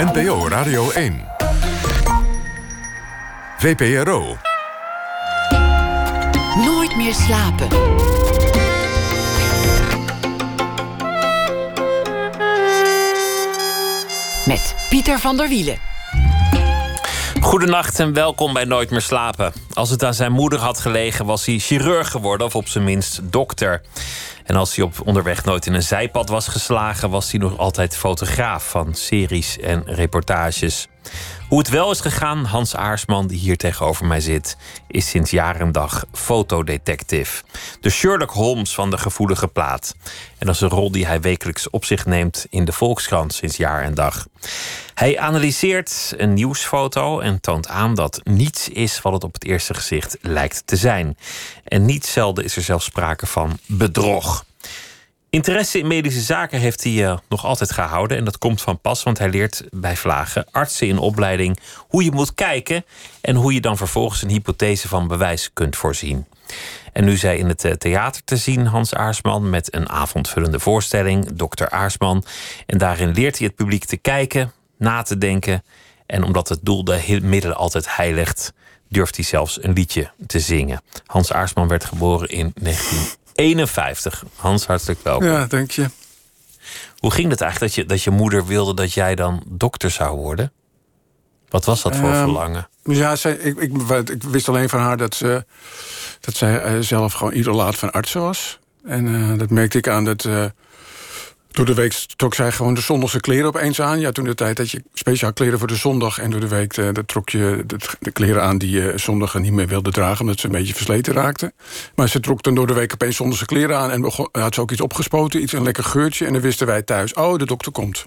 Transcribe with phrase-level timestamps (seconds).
[0.00, 1.20] NPO Radio 1.
[3.58, 4.36] VPRO.
[6.64, 7.68] Nooit meer slapen.
[14.46, 15.78] Met Pieter van der Wielen.
[17.40, 19.52] Goedenacht en welkom bij Nooit meer slapen.
[19.72, 23.20] Als het aan zijn moeder had gelegen, was hij chirurg geworden, of op zijn minst
[23.22, 23.80] dokter.
[24.50, 27.96] En als hij op onderweg nooit in een zijpad was geslagen, was hij nog altijd
[27.96, 30.88] fotograaf van series en reportages.
[31.48, 35.60] Hoe het wel is gegaan, Hans Aarsman, die hier tegenover mij zit, is sinds jaar
[35.60, 37.42] en dag fotodetective.
[37.80, 39.94] De Sherlock Holmes van de gevoelige plaat.
[40.38, 43.56] En dat is een rol die hij wekelijks op zich neemt in de Volkskrant sinds
[43.56, 44.26] jaar en dag.
[44.94, 49.74] Hij analyseert een nieuwsfoto en toont aan dat niets is wat het op het eerste
[49.74, 51.16] gezicht lijkt te zijn.
[51.64, 54.44] En niet zelden is er zelfs sprake van bedrog.
[55.30, 58.16] Interesse in medische zaken heeft hij uh, nog altijd gehouden.
[58.16, 62.10] En dat komt van pas, want hij leert bij Vlagen artsen in opleiding hoe je
[62.10, 62.84] moet kijken.
[63.20, 66.26] En hoe je dan vervolgens een hypothese van bewijs kunt voorzien.
[66.92, 71.28] En nu zij in het eh, theater te zien, Hans Aarsman, met een avondvullende voorstelling,
[71.36, 71.68] Dr.
[71.68, 72.24] Aarsman.
[72.66, 75.62] En daarin leert hij het publiek te kijken, na te denken.
[76.06, 78.52] En omdat het doel de middelen altijd heiligt,
[78.88, 80.82] durft hij zelfs een liedje te zingen.
[81.06, 82.98] Hans Aarsman werd geboren in 19
[83.40, 84.24] 51.
[84.36, 85.26] Hans, hartelijk welkom.
[85.26, 85.86] Ja, dank je.
[86.98, 90.16] Hoe ging het eigenlijk dat je, dat je moeder wilde dat jij dan dokter zou
[90.16, 90.52] worden?
[91.48, 92.68] Wat was dat voor um, verlangen?
[92.82, 93.72] Ja, zij, ik, ik,
[94.08, 95.44] ik, wist alleen van haar dat, ze,
[96.20, 98.58] dat zij uh, zelf gewoon idolaat van artsen was.
[98.84, 100.24] En uh, dat merkte ik aan dat...
[100.24, 100.44] Uh,
[101.50, 104.00] door de week trok zij gewoon de zondagse kleren opeens aan.
[104.00, 106.18] Ja, toen de tijd dat je speciaal kleren voor de zondag...
[106.18, 109.52] en door de week uh, trok je de, de, kleren aan die je zondag niet
[109.52, 110.20] meer wilde dragen...
[110.20, 111.52] omdat ze een beetje versleten raakten.
[111.94, 113.90] Maar ze trok dan door de week opeens zondagse kleren aan...
[113.90, 116.26] en begon, had ze ook iets opgespoten, iets een lekker geurtje...
[116.26, 118.04] en dan wisten wij thuis, oh, de dokter komt.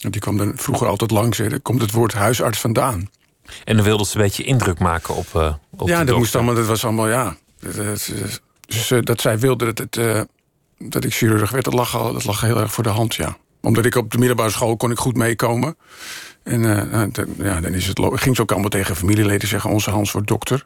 [0.00, 3.10] En die kwam dan vroeger altijd langs, daar komt het woord huisarts vandaan.
[3.64, 6.54] En dan wilde ze een beetje indruk maken op, uh, op Ja, dat moest allemaal,
[6.54, 7.36] dat was allemaal, ja...
[7.60, 8.10] Dat,
[8.66, 10.28] dus, dat zij wilde dat het...
[10.84, 13.36] Dat ik chirurg werd, dat lag, al, dat lag heel erg voor de hand, ja.
[13.60, 15.76] Omdat ik op de middelbare school kon ik goed meekomen.
[16.42, 17.06] En uh,
[17.38, 19.70] ja, dan is het, ging ze ook allemaal tegen familieleden zeggen...
[19.70, 20.64] onze Hans wordt dokter.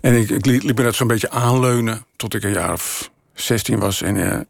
[0.00, 2.04] En ik, ik liep me dat zo'n beetje aanleunen...
[2.16, 4.40] tot ik een jaar of 16 was en uh,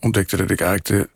[0.00, 1.08] ontdekte dat ik eigenlijk de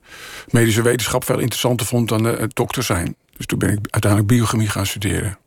[0.50, 1.24] medische wetenschap...
[1.24, 3.16] veel interessanter vond dan uh, het dokter zijn.
[3.36, 5.38] Dus toen ben ik uiteindelijk biochemie gaan studeren.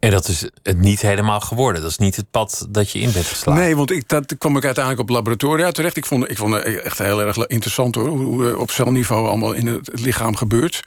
[0.00, 1.82] En dat is het niet helemaal geworden.
[1.82, 3.62] Dat is niet het pad dat je in bent geslagen.
[3.62, 5.96] Nee, want ik, dat kwam ik uiteindelijk op laboratoria terecht.
[5.96, 8.08] Ik vond, ik vond het echt heel erg interessant hoor.
[8.08, 10.82] Hoe op celniveau allemaal in het lichaam gebeurt.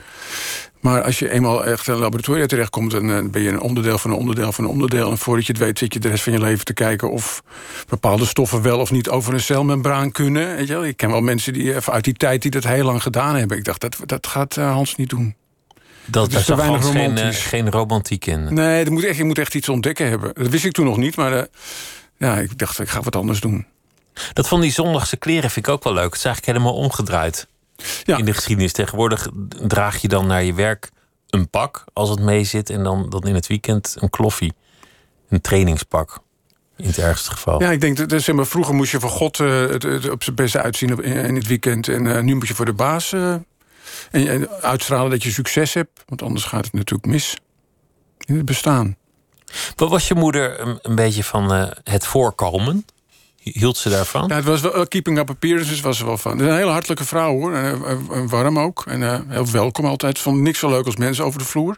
[0.79, 2.91] Maar als je eenmaal echt in laboratoria terechtkomt...
[2.91, 5.11] dan ben je een onderdeel van een onderdeel van een onderdeel.
[5.11, 7.11] En voordat je het weet zit je de rest van je leven te kijken...
[7.11, 7.43] of
[7.89, 10.55] bepaalde stoffen wel of niet over een celmembraan kunnen.
[10.55, 10.85] Weet je wel?
[10.85, 13.57] Ik ken wel mensen die uit die tijd die dat heel lang gedaan hebben.
[13.57, 15.35] Ik dacht, dat, dat gaat Hans niet doen.
[16.05, 18.53] Dat is er weinig geen, uh, geen romantiek in.
[18.53, 20.33] Nee, moet echt, je moet echt iets ontdekken hebben.
[20.33, 21.43] Dat wist ik toen nog niet, maar uh,
[22.17, 23.65] ja, ik dacht, ik ga wat anders doen.
[24.33, 26.03] Dat van die zondagse kleren vind ik ook wel leuk.
[26.03, 27.47] Het is eigenlijk helemaal omgedraaid.
[28.03, 28.17] Ja.
[28.17, 29.27] In de geschiedenis tegenwoordig
[29.67, 30.89] draag je dan naar je werk
[31.29, 32.69] een pak als het mee zit.
[32.69, 34.53] En dan, dan in het weekend een kloffie.
[35.29, 36.19] Een trainingspak.
[36.77, 37.61] In het ergste geval.
[37.61, 40.23] Ja, ik denk dat zeg maar, vroeger moest je van God uh, het, het, op
[40.23, 41.87] zijn beste uitzien in het weekend.
[41.87, 43.13] En nu moet je voor de baas
[44.11, 47.37] en, uitstralen dat je succes hebt, want anders gaat het natuurlijk mis
[48.25, 48.97] in het bestaan.
[49.75, 52.85] Wat was je moeder een, een beetje van uh, het voorkomen?
[53.37, 54.27] Hield ze daarvan?
[54.27, 56.31] Ja, het was wel, uh, keeping up appearances was ze wel van.
[56.31, 57.53] Het is een hele hartelijke vrouw hoor.
[57.53, 57.81] En,
[58.11, 58.83] uh, warm ook.
[58.87, 60.19] En heel welkom altijd.
[60.19, 61.77] Vond niks zo leuk als mensen over de vloer.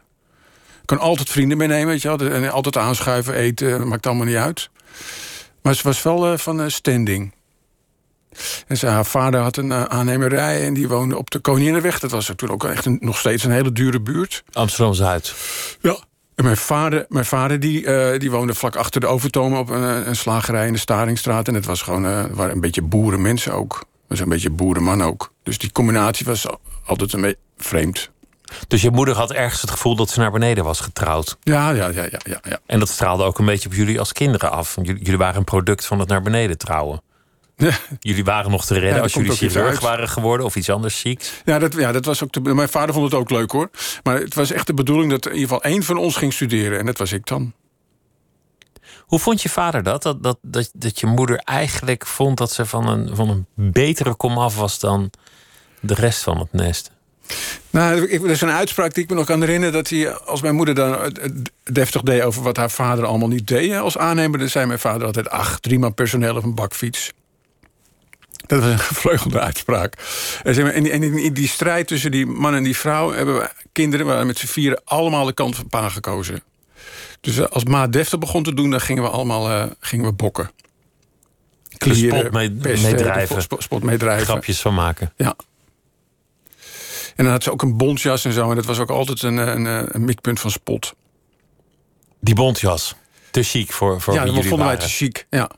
[0.86, 2.30] Kan altijd vrienden meenemen, weet je wel.
[2.30, 4.70] En altijd aanschuiven, eten, maakt allemaal niet uit.
[5.62, 7.34] Maar ze was wel van standing.
[8.68, 12.00] En zijn haar vader had een uh, aannemerij en die woonde op de Koninginnenweg.
[12.00, 14.44] Dat was toen ook echt een, nog steeds een hele dure buurt.
[14.52, 15.36] Amsterdam-Zuid.
[15.82, 15.98] Ja.
[16.36, 20.08] En mijn vader, mijn vader die, uh, die woonde vlak achter de Overtoom op een,
[20.08, 21.48] een slagerij in de Staringstraat.
[21.48, 23.84] En het was gewoon, uh, waren een beetje boerenmensen ook.
[24.08, 25.34] Was een beetje boerenman ook.
[25.44, 26.46] Dus die combinatie was
[26.86, 28.10] altijd een beetje vreemd.
[28.68, 31.38] Dus je moeder had ergens het gevoel dat ze naar beneden was getrouwd.
[31.44, 32.60] Ja, ja, ja, ja, ja.
[32.66, 34.76] En dat straalde ook een beetje op jullie als kinderen af.
[34.82, 37.02] Jullie waren een product van het naar beneden trouwen.
[38.00, 41.42] Jullie waren nog te redden als jullie chirurg waren geworden of iets anders ziek.
[41.46, 42.42] Ja, dat, ja, dat was ook.
[42.42, 43.70] Mijn vader vond het ook leuk hoor.
[44.04, 46.80] Maar het was echt de bedoeling dat in ieder geval één van ons ging studeren.
[46.80, 47.54] En dat was ik dan.
[49.00, 50.04] Hoe vond je vader dat?
[50.04, 54.16] Dat, dat, dat, dat je moeder eigenlijk vond dat ze van een, van een betere
[54.16, 55.12] komaf was dan
[55.80, 56.92] de rest van het nest?
[57.70, 59.74] Nou, er is een uitspraak die ik me nog kan herinneren...
[59.74, 61.18] dat hij, als mijn moeder dan
[61.64, 63.74] deftig deed over wat haar vader allemaal niet deed...
[63.74, 65.30] als aannemer, dan zei mijn vader altijd...
[65.30, 67.12] ach, drie man personeel of een bakfiets.
[68.48, 69.94] Dat was een gevleugelde uitspraak.
[70.44, 73.12] En, zeg maar, en, en in, in die strijd tussen die man en die vrouw...
[73.12, 74.82] hebben we kinderen, we met z'n vieren...
[74.86, 76.44] allemaal de kant van pa gekozen.
[77.22, 78.70] Dus eh, als Ma deftig begon te doen...
[78.70, 80.52] dan gingen we allemaal eh, gingen we bokken.
[81.78, 83.42] De spot mee- pesten, meedrijven.
[83.42, 84.26] spot- spot meedrijven.
[84.26, 85.14] Grapjes van maken.
[85.18, 85.36] Ja.
[87.16, 88.50] En dan had ze ook een bontjas en zo.
[88.50, 90.96] En dat was ook altijd een, een, een mikpunt van spot.
[92.20, 92.96] Die bontjas.
[93.32, 94.80] Te chic voor, voor ja, dat vonden wij waren.
[94.80, 95.28] te chic.
[95.30, 95.50] Ja,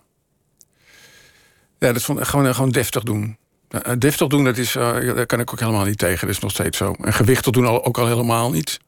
[1.79, 3.37] ja dat vond gewoon, gewoon deftig doen.
[3.69, 6.27] Ja, deftig doen, dat is, eh, daar kan ik ook helemaal niet tegen.
[6.27, 6.91] Dat is nog steeds zo.
[7.01, 8.79] En gewichtig doen al, ook al helemaal niet.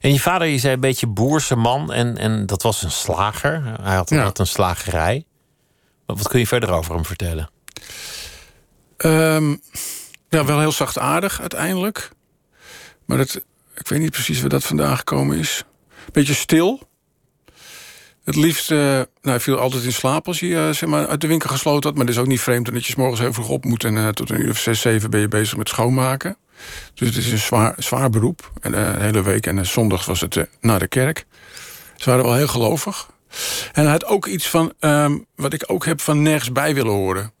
[0.00, 1.92] En je vader, je zei een beetje boerse man.
[1.92, 3.62] En, en dat was een slager.
[3.82, 4.22] Hij had, Ja.
[4.22, 5.24] had een slagerij.
[6.06, 7.50] Wat, wat kun je verder over hem vertellen?
[8.96, 9.50] Ehm,
[10.28, 12.10] ja, wel heel zachtaardig uiteindelijk.
[13.04, 13.34] Maar dat,
[13.74, 15.64] ik weet niet precies waar dat vandaan gekomen is.
[16.12, 16.88] Beetje stil.
[18.26, 21.20] Het liefst, eh, nou, hij viel altijd in slaap als hij eh, zeg maar, uit
[21.20, 21.96] de winkel gesloten had.
[21.96, 23.84] Maar dat is ook niet vreemd, omdat je 's morgens heel vroeg op moet...
[23.84, 26.36] en eh, tot een uur of zes, zeven ben je bezig met schoonmaken.
[26.94, 28.52] Dus het is een zwaar, zwaar beroep.
[28.60, 31.26] En de hele week en zondag was het naar de kerk.
[31.96, 33.10] Ze waren wel heel gelovig.
[33.72, 36.92] En hij had ook iets van, ehm, wat ik ook heb, van nergens bij willen
[36.92, 37.32] horen.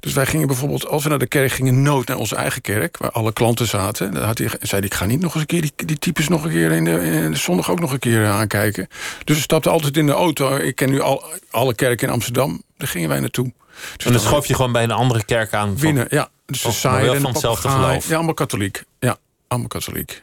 [0.00, 2.96] Dus wij gingen bijvoorbeeld, als we naar de kerk gingen, nood naar onze eigen kerk,
[2.96, 4.14] waar alle klanten zaten.
[4.14, 6.28] Dan had hij, zei hij, ik ga niet nog eens een keer die, die types
[6.28, 8.88] nog een keer in de, in de zondag ook nog een keer aankijken.
[9.24, 10.56] Dus we stapten altijd in de auto.
[10.56, 12.62] Ik ken nu al, alle kerken in Amsterdam.
[12.76, 13.52] Daar gingen wij naartoe.
[13.96, 15.68] Dus En dan schoof je gewoon bij een andere kerk aan.
[15.68, 16.28] van- winnen, ja.
[16.46, 18.08] Dus de Oh, saaien en van de hetzelfde geloof.
[18.08, 18.82] Ja, allemaal katholiek.
[19.00, 19.16] Ja,
[19.48, 20.22] allemaal katholiek.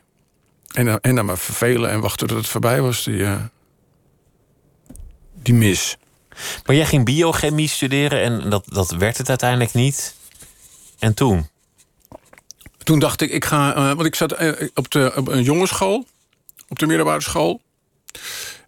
[0.71, 3.35] En, dan- en dan maar vervelen en wachten tot het voorbij was, die, eh,
[5.43, 5.97] die mis.
[6.65, 10.15] Maar jij ging biochemie studeren en dat, dat werd het uiteindelijk niet.
[10.99, 11.47] En toen?
[12.83, 13.75] Toen dacht ik, ik ga.
[13.75, 16.05] eh, want ik zat eh, op, de, op een jongensschool,
[16.69, 17.61] op de middelbare school.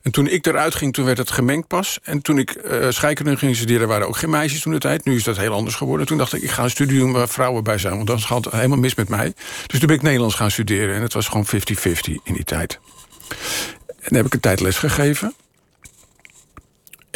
[0.01, 1.99] En toen ik eruit ging, toen werd het gemengd pas.
[2.03, 5.05] En toen ik eh scheikunde ging studeren, waren ook geen meisjes toen de tijd.
[5.05, 6.05] Nu is dat heel anders geworden.
[6.05, 7.95] Toen dacht ik, ik ga een studie doen waar vrouwen bij zijn.
[7.95, 9.33] Want dan gaat helemaal mis met mij.
[9.67, 10.95] Dus toen ben ik Nederlands gaan studeren.
[10.95, 11.49] En het was gewoon 50-50
[12.23, 12.79] in die tijd.
[13.87, 15.33] En dan heb ik een tijd les gegeven.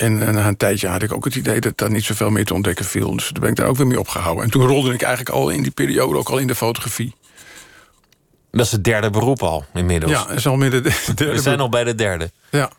[0.02, 2.54] En na een tijdje had ik ook het idee dat daar niet zoveel meer te
[2.54, 3.16] ontdekken viel.
[3.16, 4.44] Dus toen ben ik daar ook weer mee opgehouden.
[4.44, 7.16] En toen rolde ik eigenlijk al in die periode ook al in de fotografie.
[8.52, 10.12] Dat is het derde beroep al inmiddels.
[10.12, 12.32] Ja, is al de, derde We zijn al bij de derde.
[12.52, 12.72] Ja.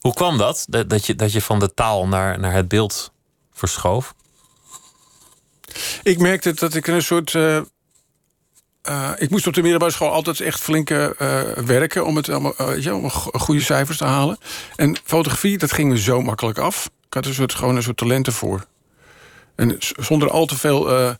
[0.00, 0.64] Hoe kwam dat?
[0.68, 3.12] Dat, dat, je, dat je van de taal naar, naar het beeld
[3.52, 4.14] verschoof?
[6.02, 7.34] Ik merkte dat ik een soort.
[7.34, 7.60] eh,
[8.82, 11.08] eh, ik moest op de middelbare school altijd echt flink eh,
[11.64, 14.38] werken om, het, allemaal, eh, om go- goede cijfers te halen.
[14.76, 16.84] En fotografie, dat ging me zo makkelijk af.
[17.06, 18.64] Ik had er soort, gewoon een soort talenten voor.
[19.56, 21.14] En zonder al te veel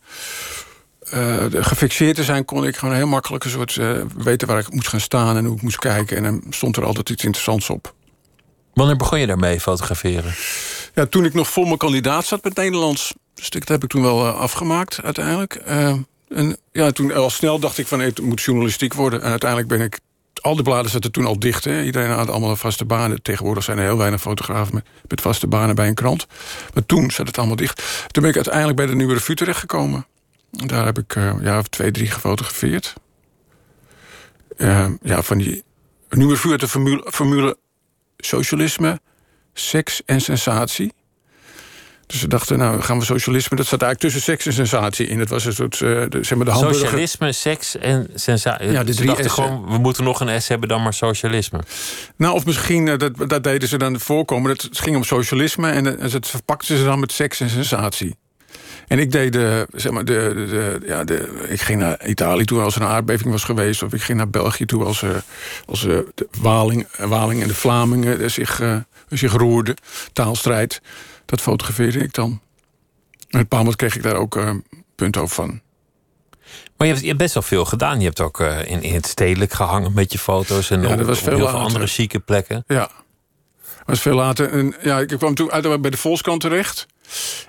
[1.51, 3.79] gefixeerd te zijn, kon ik gewoon heel makkelijk een soort
[4.17, 6.17] weten waar ik moest gaan staan en hoe ik moest kijken.
[6.17, 7.93] En dan stond er altijd iets interessants op.
[8.73, 10.33] Wanneer begon je daarmee fotograferen?
[10.95, 13.13] Ja, toen ik nog voor mijn kandidaat zat met Nederlands.
[13.33, 15.61] Dus dat heb ik toen wel afgemaakt uiteindelijk.
[16.31, 19.21] Eh, en ja, toen al snel dacht ik van het moet journalistiek worden.
[19.21, 19.99] En uiteindelijk ben ik.
[20.41, 21.63] Al die bladen zaten toen al dicht.
[21.63, 21.83] Hè.
[21.83, 23.21] Iedereen had allemaal een vaste banen.
[23.21, 26.27] Tegenwoordig zijn er heel weinig fotografen met, vaste banen bij een krant.
[26.73, 27.83] Maar toen zat het allemaal dicht.
[28.07, 30.05] Toen ben ik uiteindelijk bij de Nieuwe Revue terechtgekomen.
[30.59, 32.93] En Daar heb ik eh, of twee, drie gefotografeerd.
[34.57, 35.63] Eh, ja, van die
[36.09, 36.67] Nieuwe Revue uit de
[37.11, 37.57] formule
[38.17, 38.99] socialisme,
[39.53, 40.93] seks en sensatie.
[42.11, 43.55] Dus we dachten, nou gaan we socialisme.
[43.57, 45.19] Dat zat eigenlijk tussen seks en sensatie in.
[45.19, 46.79] Het was een soort, eh, de, zeg maar de hamburger.
[46.79, 48.71] Socialisme, seks en sensatie.
[48.71, 51.59] Ja, de Ze drie dachten gewoon, we moeten nog een S hebben dan maar socialisme.
[52.15, 54.49] Nou, of misschien, eh, dat, dat deden ze dan voorkomen.
[54.49, 57.49] Dat, het ging om socialisme en, eh, en dat verpakten ze dan met seks en
[57.49, 58.15] sensatie.
[58.87, 62.45] En ik deed de, zeg maar, de, de, de- ja, de, ik ging naar Italië
[62.45, 63.83] toe als er een aardbeving was geweest.
[63.83, 65.03] Of ik ging naar België toe als,
[65.65, 66.05] als de
[66.41, 68.61] Waling, Waling en de Vlamingen zich,
[69.09, 69.75] zich roerden.
[70.13, 70.81] Taalstrijd.
[71.25, 72.41] Dat fotografeerde ik dan.
[73.29, 74.53] En op een moment kreeg ik daar ook eh
[74.95, 75.61] punt over van.
[76.77, 77.99] Maar je hebt, je hebt best wel veel gedaan.
[77.99, 80.69] Je hebt ook eh, in, in het stedelijk gehangen met je foto's.
[80.69, 82.63] En Ja, op, dat was op veel heel veel andere chique plekken.
[82.67, 82.89] Ja.
[83.61, 84.49] Dat was veel later.
[84.49, 86.87] En ja, ik kwam toen uit bij de Volkskrant terecht.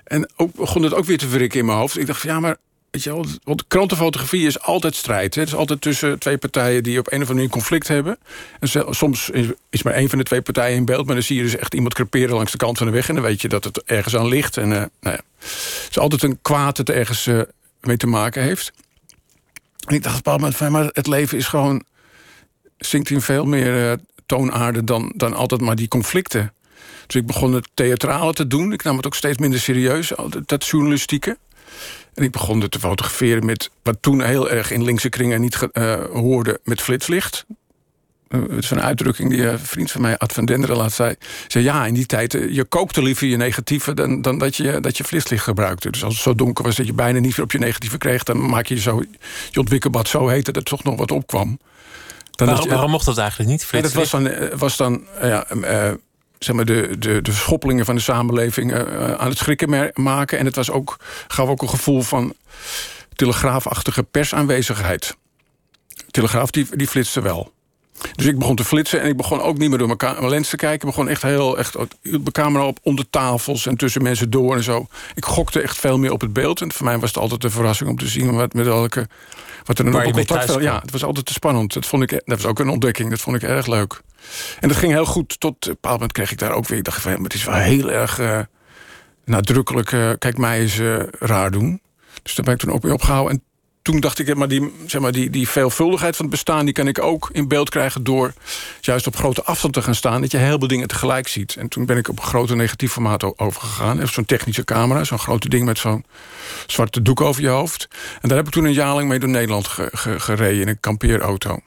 [0.04, 1.98] En ook begon het ook weer te wrikken in mijn hoofd.
[1.98, 2.56] Ik dacht van ja, maar
[2.92, 5.34] weet je want krantenfotografie is altijd strijd.
[5.34, 8.18] Het is altijd tussen twee partijen die op een of andere manier conflict hebben.
[8.60, 9.30] En soms
[9.70, 11.74] is, maar één van de twee partijen in beeld, maar dan zie je dus echt
[11.74, 13.08] iemand creperen langs de kant van de weg.
[13.08, 14.56] En dan weet je dat het ergens aan ligt.
[14.56, 17.40] En eh, nou ja, het is altijd een kwaad dat ergens eh,
[17.80, 18.72] mee te maken heeft.
[19.86, 21.84] En ik dacht op een bepaald moment van, maar het leven is gewoon
[22.78, 23.96] zingt in veel meer eh,
[24.26, 26.52] toonaarden dan, dan altijd maar die conflicten.
[27.06, 28.72] Dus ik begon het theatrale te doen.
[28.72, 30.12] Ik nam het ook steeds minder serieus,
[30.44, 31.38] dat journalistieke.
[32.14, 35.94] En ik begon te fotograferen met wat toen heel erg in linkse kringen niet eh,
[36.12, 37.44] hoorde met flitslicht.
[38.28, 41.14] het is een uitdrukking die een vriend van mij, Ad van Denderen, laat zei.
[41.46, 44.96] zei ja, in die tijd, je kookte liever je negatieve dan, dan dat, je, dat
[44.96, 45.90] je flitslicht gebruikte.
[45.90, 48.22] Dus als het zo donker was dat je bijna niet meer op je negatieve kreeg,
[48.22, 49.02] dan maak je zo,
[49.50, 51.58] je ontwikkelbad zo heet dat het toch nog wat opkwam.
[52.30, 53.68] Dan waarom, je, waarom mocht dat eigenlijk niet?
[53.70, 55.46] Ja, dat was dan, was dan ja,
[56.44, 58.74] zeg maar de, de, de schoppelingen van de samenleving
[59.18, 60.38] aan het schrikken maken.
[60.38, 60.96] En het was ook,
[61.28, 62.34] gaf ook een gevoel van
[63.14, 65.16] telegraafachtige persaanwezigheid.
[66.10, 67.52] Telegraaf die, die flitste wel.
[68.14, 70.56] Dus ik begon te flitsen en ik begon ook niet meer door mijn lens te
[70.56, 70.88] kijken.
[70.88, 74.62] Ik begon echt heel, echt, de camera op onder tafels en tussen mensen door en
[74.62, 74.86] zo.
[75.14, 76.60] Ik gokte echt veel meer op het beeld.
[76.60, 79.08] En voor mij was het altijd een verrassing om te zien wat, met welke,
[79.64, 80.60] wat er een contact.
[80.60, 81.72] Ja, het was altijd te spannend.
[81.72, 83.10] Dat, vond ik, dat was ook een ontdekking.
[83.10, 84.00] Dat vond ik erg leuk.
[84.60, 85.40] En dat ging heel goed.
[85.40, 86.78] Tot een bepaald moment kreeg ik daar ook weer.
[86.78, 88.40] Ik dacht van, het is wel heel erg uh,
[89.24, 89.92] nadrukkelijk.
[89.92, 91.80] Uh, kijk, mij eens uh, raar doen.
[92.22, 93.32] Dus daar ben ik toen ook weer opgehouden.
[93.32, 93.42] En
[93.82, 96.64] toen dacht ik, maar die, zeg maar, die, die veelvuldigheid van het bestaan...
[96.64, 98.32] die kan ik ook in beeld krijgen door
[98.80, 100.20] juist op grote afstand te gaan staan...
[100.20, 101.56] dat je heel veel dingen tegelijk ziet.
[101.56, 104.08] En toen ben ik op een grote negatief formaat overgegaan.
[104.08, 106.04] Zo'n technische camera, zo'n grote ding met zo'n
[106.66, 107.88] zwarte doek over je hoofd.
[108.20, 109.66] En daar heb ik toen een jaar lang mee door Nederland
[110.16, 110.60] gereden...
[110.60, 111.58] in een kampeerauto.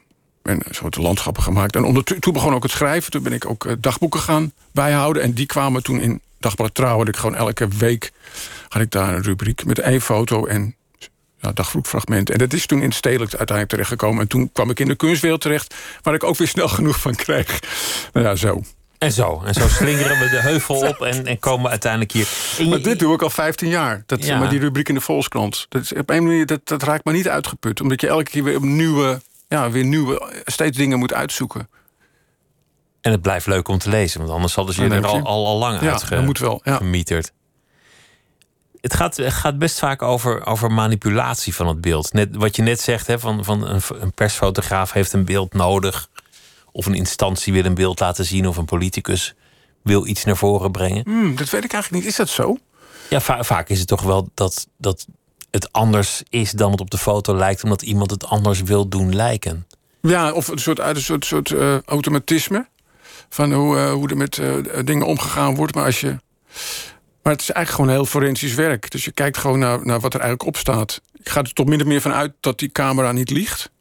[0.44, 1.76] En soort landschappen gemaakt.
[1.76, 3.12] En toen begon ook het schrijven.
[3.12, 5.24] Toen ben ik ook eh, dagboeken gaan bijhouden.
[5.24, 6.98] En die kwamen toen in Dagblad Trouw.
[6.98, 8.12] Had ik gewoon elke week
[8.70, 10.76] had ik daar een rubriek met één foto en
[11.54, 12.24] nou.
[12.24, 14.22] En dat is toen in stedelijk uiteindelijk terechtgekomen.
[14.22, 15.76] En toen kwam ik in de kunstwereld terecht...
[16.02, 17.60] waar ik ook weer snel genoeg van kreeg.
[18.14, 18.62] Nou ja, zo.
[18.98, 19.42] En zo.
[19.46, 22.28] En zo slingeren we de heuvel op en, en komen uiteindelijk hier.
[22.70, 24.04] Maar dit doe ik al 15 jaar.
[24.06, 24.40] Dat, ja.
[24.40, 25.66] maar die rubriek in de Volkskrant.
[25.70, 27.82] Dat, is, op een manier, dat, dat raakt me niet uitgeput.
[27.82, 31.70] Omdat je elke keer weer, nieuwe, ja, weer nieuwe, steeds dingen moet uitzoeken.
[33.02, 34.20] En het blijft leuk om te lezen.
[34.20, 36.80] Want anders hadden ze je er al, al, al lang ja, dat moet wel, ja.
[38.86, 42.14] Het gaat, gaat best vaak over, over manipulatie van het beeld.
[42.14, 46.10] Net, wat je net zegt, hè, van, van een, een persfotograaf heeft een beeld nodig.
[46.72, 48.48] Of een instantie wil een beeld laten zien.
[48.48, 49.34] Of een politicus
[49.82, 51.04] wil iets naar voren brengen.
[51.04, 52.12] Hmm, dat weet ik eigenlijk niet.
[52.12, 52.58] Is dat zo?
[53.10, 55.08] Ja, vaak is het toch wel dat, dat
[55.52, 57.64] het anders is dan het op de foto lijkt.
[57.64, 59.68] Omdat iemand het anders wil doen lijken.
[60.02, 62.68] Ja, of een soort, een soort, soort uh, automatisme.
[63.30, 65.76] Van hoe, uh, hoe er met uh, dingen omgegaan wordt.
[65.76, 66.18] Maar als je
[67.26, 68.92] maar het is eigenlijk gewoon heel forensisch werk.
[68.92, 71.02] Dus je kijkt gewoon naar, naar wat er eigenlijk op staat.
[71.14, 73.72] Ik ga er toch min of meer van uit dat die camera niet liegt.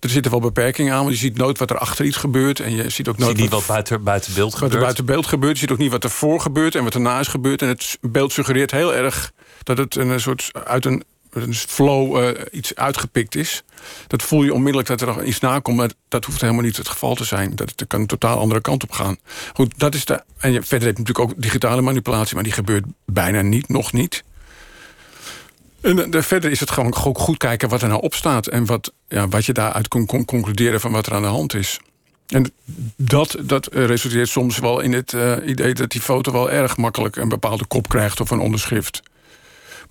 [0.00, 2.60] Er zitten wel beperkingen aan, want je ziet nooit wat er achter iets gebeurt.
[2.60, 3.36] En je ziet ook nooit.
[3.36, 4.72] Je niet wat, buiten, buiten beeld gebeurt.
[4.72, 5.52] Wat er buiten beeld gebeurt.
[5.52, 7.62] Je ziet ook niet wat er voor gebeurt en wat erna is gebeurd.
[7.62, 12.40] En het beeld suggereert heel erg dat het een soort uit een een flow uh,
[12.50, 13.62] iets uitgepikt is.
[14.06, 15.76] Dat voel je onmiddellijk dat er nog iets nakomt.
[15.76, 17.52] Maar dat hoeft helemaal niet het geval te zijn.
[17.54, 19.16] Dat kan een totaal andere kant op gaan.
[19.54, 20.22] Goed, dat is de.
[20.38, 24.24] En verder je natuurlijk ook digitale manipulatie, maar die gebeurt bijna niet, nog niet.
[25.80, 28.46] En de, verder is het gewoon goed kijken wat er nou op staat.
[28.46, 31.80] En wat, ja, wat je daaruit kon concluderen van wat er aan de hand is.
[32.30, 32.52] En
[32.96, 37.16] dat, dat resulteert soms wel in het uh, idee dat die foto wel erg makkelijk
[37.16, 39.02] een bepaalde kop krijgt of een onderschrift.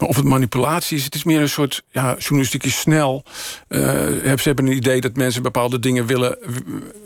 [0.07, 3.23] Of het manipulatie is, het is meer een soort ja, journalistiek is snel.
[3.69, 6.37] Uh, ze hebben een idee dat mensen bepaalde dingen willen,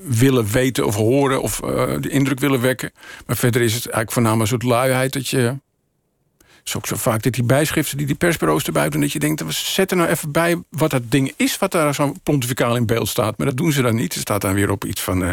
[0.08, 1.70] willen weten of horen of uh,
[2.00, 2.92] de indruk willen wekken.
[3.26, 5.38] Maar verder is het eigenlijk voornamelijk een soort luiheid dat je.
[5.38, 9.02] Het is ook zo vaak dat die bijschriften die die persbureaus erbij doen...
[9.02, 11.58] dat je denkt, we zetten nou even bij wat dat ding is...
[11.58, 13.38] wat daar zo pontificaal in beeld staat.
[13.38, 14.14] Maar dat doen ze dan niet.
[14.14, 15.24] Er staat dan weer op iets van...
[15.24, 15.32] Uh,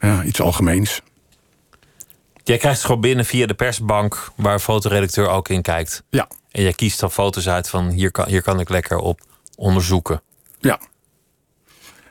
[0.00, 1.02] ja, iets algemeens.
[2.42, 6.02] Jij krijgt het gewoon binnen via de persbank, waar een fotoredacteur ook in kijkt.
[6.10, 6.28] Ja.
[6.50, 9.20] En jij kiest dan foto's uit van hier kan, hier kan ik lekker op
[9.56, 10.22] onderzoeken.
[10.58, 10.80] Ja.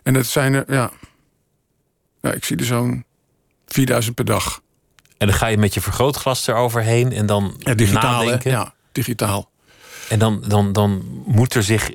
[0.03, 0.91] En dat zijn er, ja.
[2.21, 3.05] ja ik zie er zo'n
[3.67, 4.61] 4000 per dag.
[5.17, 8.51] En dan ga je met je vergrootglas eroverheen en dan ja, digitaal, nadenken.
[8.51, 9.49] Ja, digitaal.
[10.09, 11.89] En dan, dan, dan moet er zich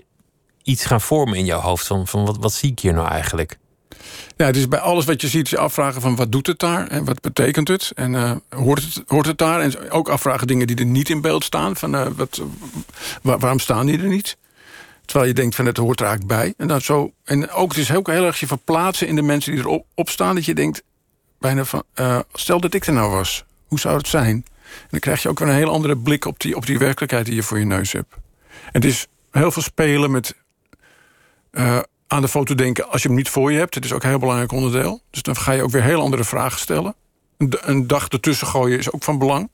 [0.62, 1.86] iets gaan vormen in jouw hoofd.
[1.86, 3.58] Van, van wat, wat zie ik hier nou eigenlijk?
[4.36, 6.86] Ja, het is bij alles wat je ziet, je afvragen van wat doet het daar
[6.86, 9.60] en wat betekent het en uh, hoort, het, hoort het daar?
[9.60, 11.76] En ook afvragen dingen die er niet in beeld staan.
[11.76, 12.42] Van, uh, wat,
[13.22, 14.36] waarom staan die er niet?
[15.04, 16.54] Terwijl je denkt van het hoort er eigenlijk bij.
[16.56, 19.52] En, dan zo, en ook het is ook heel erg je verplaatsen in de mensen
[19.52, 20.34] die erop op staan.
[20.34, 20.82] Dat je denkt
[21.38, 23.44] bijna van uh, stel dat ik er nou was.
[23.66, 24.44] Hoe zou het zijn?
[24.64, 27.26] En dan krijg je ook weer een hele andere blik op die, op die werkelijkheid
[27.26, 28.14] die je voor je neus hebt.
[28.50, 30.34] En het is heel veel spelen met
[32.06, 33.74] aan de foto denken als je hem niet voor je hebt.
[33.74, 35.02] Dat is ook een heel belangrijk onderdeel.
[35.10, 36.94] Dus dan ga je ook weer heel andere vragen stellen.
[37.60, 39.50] Een dag ertussen gooien is ook van belang.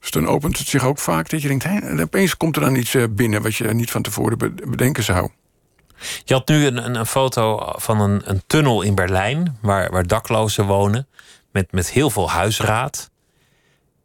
[0.00, 1.64] Dus dan opent het zich ook vaak dat je denkt...
[1.64, 4.38] Hé, opeens komt er dan iets eh, binnen wat je niet van tevoren
[4.68, 5.28] bedenken zou.
[6.24, 9.58] Je had nu een, een foto van een, een, tunnel in Berlijn...
[9.60, 11.06] waar, waar daklozen wonen,
[11.52, 13.10] met, met heel veel huisraad.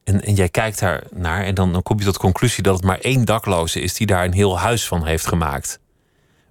[0.04, 2.64] En, en jij kijkt daar naar en dan, dan kom je tot de conclusie...
[2.64, 5.80] dat het maar één dakloze is die daar een heel huis van heeft gemaakt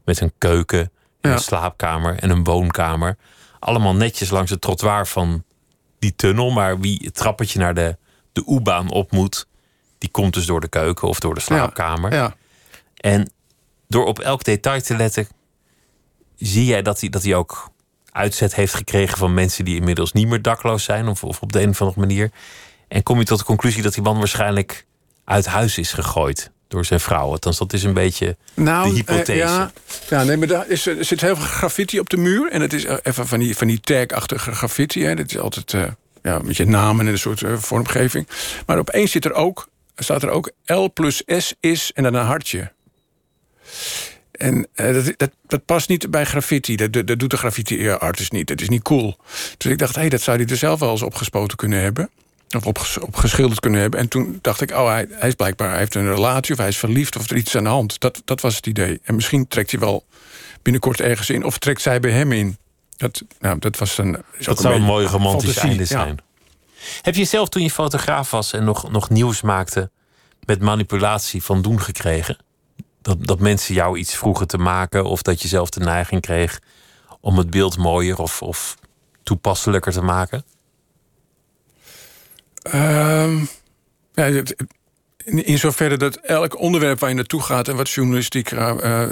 [0.08, 0.80] met een keuken,
[1.20, 1.32] en Ja.
[1.36, 3.16] een slaapkamer en een woonkamer.
[3.58, 5.44] Allemaal netjes langs het trottoir van
[5.98, 6.50] die tunnel.
[6.50, 7.96] Maar wie het trappetje naar de,
[8.32, 9.46] de U-baan op moet,
[9.98, 12.12] die komt dus door de keuken of door de slaapkamer.
[12.12, 12.34] Ja.
[12.96, 13.30] En
[13.88, 15.28] door op elk detail te letten,
[16.36, 17.70] zie jij dat hij, dat hij ook
[18.12, 21.62] uitzet heeft gekregen van mensen die inmiddels niet meer dakloos zijn, of, of op de
[21.62, 22.30] een of andere manier.
[22.88, 24.86] En kom je tot de conclusie dat die man waarschijnlijk
[25.24, 27.30] uit huis is gegooid door zijn vrouw.
[27.30, 29.32] Althans, dat is een beetje Nou, de hypothese.
[29.32, 29.72] eh, ja,
[30.08, 32.50] ja, nee, maar daar is, er zit heel veel graffiti op de muur.
[32.50, 35.04] En het is eh, even van die, van die tag-achtige graffiti.
[35.04, 35.14] Hè.
[35.14, 35.82] Dat is altijd eh,
[36.22, 38.28] ja, met je namen en een soort vormgeving.
[38.66, 42.25] Maar opeens zit er ook, staat er ook L plus S is en dan een
[42.25, 42.72] hartje.
[44.32, 46.76] En dat, dat, dat past niet bij graffiti.
[46.76, 48.46] Dat, dat, dat doet de graffiti-artist niet.
[48.48, 49.16] Dat is niet cool.
[49.56, 52.10] Dus ik dacht, hé, dat zou hij er zelf wel eens opgespoten kunnen hebben.
[52.56, 54.00] Of opges- opgeschilderd kunnen hebben.
[54.00, 55.68] En toen dacht ik, oh, hij, hij is blijkbaar...
[55.68, 58.00] hij heeft een relatie of hij is verliefd of er iets aan de hand.
[58.00, 59.00] Dat, dat was het idee.
[59.02, 60.04] En misschien trekt hij wel
[60.62, 61.44] binnenkort ergens in...
[61.44, 62.58] of trekt zij bij hem in.
[62.96, 64.12] Dat, nou, dat was een...
[64.12, 65.88] Dat zou een beetje mooi romantisch fantasie, einde ja.
[65.88, 66.18] zijn.
[67.02, 69.90] Heb je zelf toen je fotograaf was en nog, nog nieuws maakte
[70.44, 72.38] met manipulatie van doen gekregen?
[73.02, 76.60] Dat, dat mensen jou iets vroegen te maken of dat je zelf de neiging kreeg
[77.20, 78.76] om het beeld mooier of, of
[79.22, 80.44] toepasselijker te maken?
[82.70, 83.37] Ehm,
[84.14, 84.56] ja, het-
[85.25, 87.68] in, in zoverre dat elk onderwerp waar je naartoe gaat...
[87.68, 89.06] en wat journalistiek eh,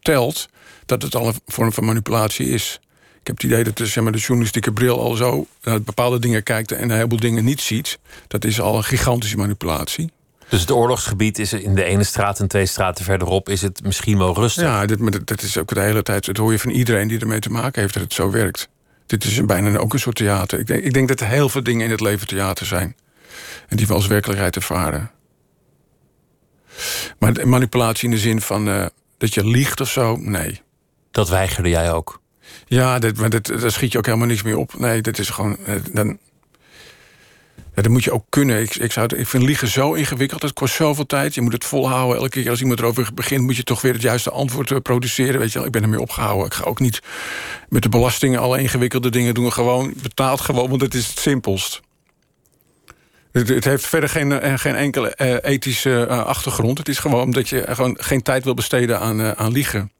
[0.00, 0.48] telt...
[0.86, 2.80] dat het al een vorm van manipulatie is.
[3.20, 5.46] Ik heb het idee dat de, zeg maar, de journalistieke bril al zo...
[5.62, 7.98] naar bepaalde dingen kijkt en een heleboel dingen niet ziet.
[8.28, 10.10] Dat is al een gigantische manipulatie.
[10.48, 14.18] Dus het oorlogsgebied is in de ene straat en twee straten verderop is het misschien
[14.18, 14.62] wel rustig.
[14.62, 16.24] Ja, dat, dat is ook de hele tijd...
[16.26, 18.68] dat hoor je van iedereen die ermee te maken heeft dat het zo werkt.
[19.06, 20.58] Dit is bijna ook een soort theater.
[20.58, 22.96] Ik denk, ik denk dat er heel veel dingen in het leven theater zijn.
[23.68, 25.10] En die we als werkelijkheid ervaren.
[27.18, 28.86] Maar manipulatie in de zin van eh,
[29.18, 30.60] dat je liegt of zo, nee.
[31.10, 32.20] Dat weigerde jij ook.
[32.66, 34.78] Ja, dat, maar dat, daar schiet je ook helemaal niks meer op.
[34.78, 35.56] Nee, dat is gewoon...
[35.64, 36.18] eh, Dan,
[37.82, 38.60] dat moet je ook kunnen.
[38.60, 40.42] Ik, ik, zou ik vind liegen zo ingewikkeld.
[40.42, 41.34] Het kost zoveel tijd.
[41.34, 42.16] Je moet het volhouden.
[42.16, 43.42] Elke keer als iemand erover begint...
[43.42, 45.40] moet je toch weer het juiste antwoord eh, produceren.
[45.40, 46.46] Weet je ik ben ermee opgehouden.
[46.46, 47.02] Ik ga ook niet
[47.68, 49.52] met de belastingen alle ingewikkelde dingen doen.
[49.52, 51.80] Gewoon betaald gewoon, want het is het simpelst.
[53.32, 56.78] Het, het heeft verder geen, eh, geen enkele eh, ethische achtergrond.
[56.78, 59.92] Het is gewoon dat je gewoon geen tijd wil besteden aan, aan liegen.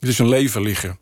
[0.00, 0.98] Het is een leven liegen.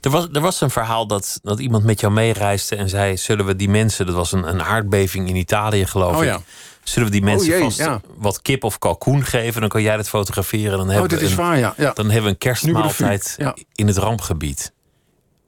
[0.00, 3.46] Er was, er was een verhaal dat, dat iemand met jou meereisde en zei: Zullen
[3.46, 6.28] we die mensen, dat was een, een aardbeving in Italië, geloof Oh ik.
[6.28, 6.40] ja.
[6.82, 8.00] Zullen we die mensen jee, vast ja.
[8.16, 9.60] wat kip of kalkoen geven?
[9.60, 10.78] Dan kan jij dat fotograferen.
[10.78, 11.74] Dan hebben, Oh, dit is een, waar, ja.
[11.76, 11.92] ja.
[11.92, 13.36] dan hebben we een kerstmaaltijd
[13.74, 14.72] in het rampgebied.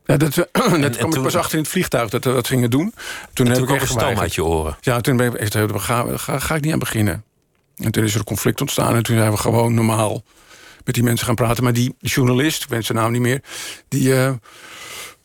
[0.04, 2.70] Ja, dat, dat en kwam ik pas achter in het vliegtuig dat we dat gingen
[2.70, 2.94] doen.
[3.32, 4.76] Toen En heb toen ik echt er stoom uit je oren.
[4.80, 7.24] Ja, toen ben ik echt, ga, ga, ga ik niet aan beginnen.
[7.76, 10.22] En toen is er een conflict ontstaan en toen zijn we gewoon normaal
[10.84, 11.64] met die mensen gaan praten.
[11.64, 13.40] Maar die journalist, ik weet zijn naam niet meer,
[13.88, 14.32] die, eh,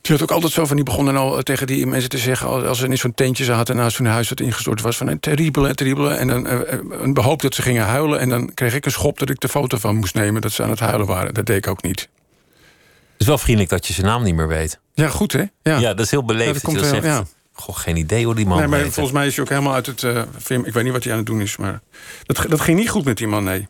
[0.01, 2.67] die had ook altijd zo van, die begon dan al tegen die mensen te zeggen,
[2.67, 5.73] als ze in zo'n tentje zaten naast hun huis dat ingestort was, van een terribele,
[5.75, 6.13] terribele.
[6.13, 8.91] En dan eh, eh, een behoop dat ze gingen huilen en dan kreeg ik een
[8.91, 11.33] schop dat ik de foto van moest nemen dat ze aan het huilen waren.
[11.33, 11.99] Dat deed ik ook niet.
[11.99, 14.79] Het is wel vriendelijk dat je zijn naam niet meer weet.
[14.93, 15.39] Ja, goed hè?
[15.39, 15.93] Ja, Ja.
[15.93, 17.25] dat is heel beleefd Ja, dat, komt wel,
[17.59, 19.85] Goh, geen idee hoe die man Nee, maar volgens mij is hij ook helemaal uit
[19.85, 20.65] het eh, film.
[20.65, 21.81] Ik weet niet wat hij aan het doen is, maar
[22.23, 23.67] dat, dat ging niet goed met die man, nee.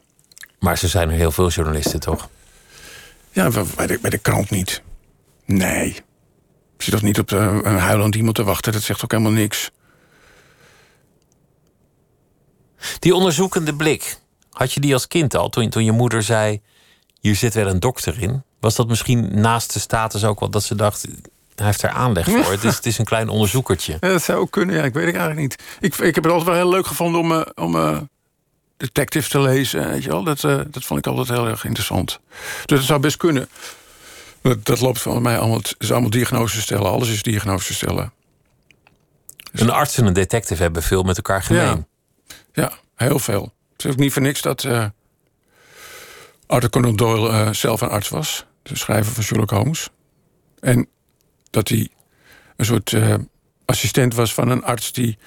[0.60, 2.30] Maar ze zijn er heel veel journalisten, toch?
[3.32, 4.82] Ja, bij- de, bij de krant niet.
[5.46, 5.88] Nee.
[6.78, 9.32] Ik zit toch niet op eh, een huilend iemand te wachten, dat zegt ook helemaal
[9.32, 9.72] niks.
[13.00, 14.20] Die onderzoekende blik,
[14.52, 15.50] had je die als kind al?
[15.50, 16.62] Toen, toen je moeder zei,
[17.20, 18.44] hier zit wel een dokter in.
[18.60, 21.06] Was dat misschien naast de status ook wel dat ze dacht...
[21.56, 22.52] hij heeft er aanleg voor.
[22.52, 23.98] Het is, het is een klein onderzoekertje.
[24.02, 25.64] Ja, dat zou ook kunnen, ja, ik weet het eigenlijk niet.
[25.80, 27.98] Ik, ik heb het altijd wel heel leuk gevonden om, eh, om eh,
[28.78, 29.90] detectives te lezen.
[29.90, 30.24] Weet je wel?
[30.24, 32.20] Dat, eh, dat vond ik altijd heel erg interessant.
[32.66, 33.50] Dus dat zou best kunnen.
[34.42, 36.92] Dat, dat loopt van mij allemaal, het is allemaal diagnose stellen.
[36.92, 38.14] Alles is diagnose stellen.
[39.52, 41.88] Een arts en een detective hebben veel met elkaar gemeen.
[42.54, 43.54] Ja, heel veel.
[43.72, 44.86] Het is ook niet voor niks dat eh
[46.48, 48.46] Arthur Conan Doyle eh, zelf een arts was.
[48.64, 49.90] De schrijver van Sherlock Holmes.
[50.60, 50.88] En
[51.50, 51.90] dat hij
[52.56, 52.96] een soort
[53.66, 55.18] assistent was van een arts die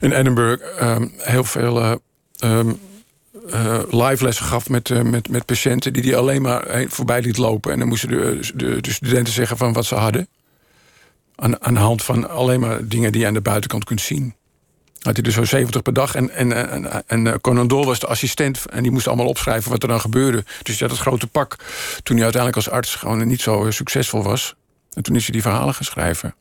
[0.00, 2.00] in Edinburgh ehm, heel veel
[2.38, 2.68] eh,
[3.90, 7.36] live lessen gaf met, eh, met, met patiënten die hij alleen maar heen- voorbij liet
[7.36, 7.72] lopen.
[7.72, 10.28] En dan moesten de, de, de studenten zeggen van wat ze hadden.
[11.34, 14.34] Aan, aan de hand van alleen maar dingen die je aan de buitenkant kunt zien
[15.06, 16.14] had hij er zo 70 per dag.
[16.14, 18.66] En, en, en, en eh, Conan Doyle was de assistent.
[18.66, 20.44] En die moest allemaal opschrijven wat er dan gebeurde.
[20.62, 21.56] Dus had het grote pak.
[22.02, 24.54] Toen hij uiteindelijk als arts gewoon niet zo eh, succesvol was.
[24.92, 26.34] En toen is hij die verhalen gaan schrijven.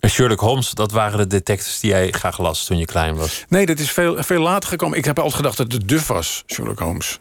[0.00, 3.44] En Sherlock Holmes, dat waren de detectives die jij graag las toen je klein was.
[3.48, 4.98] Nee, dat is veel, veel later gekomen.
[4.98, 7.18] Ik heb altijd gedacht dat het duf was, Sherlock Holmes.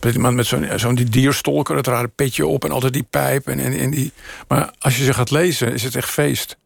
[0.00, 3.48] Met iemand met zo'n zo'n die dierstolker, dat rare petje op en altijd die pijp.
[3.48, 4.12] En, en, en die...
[4.48, 6.56] Maar als je ze gaat lezen, is het echt feest.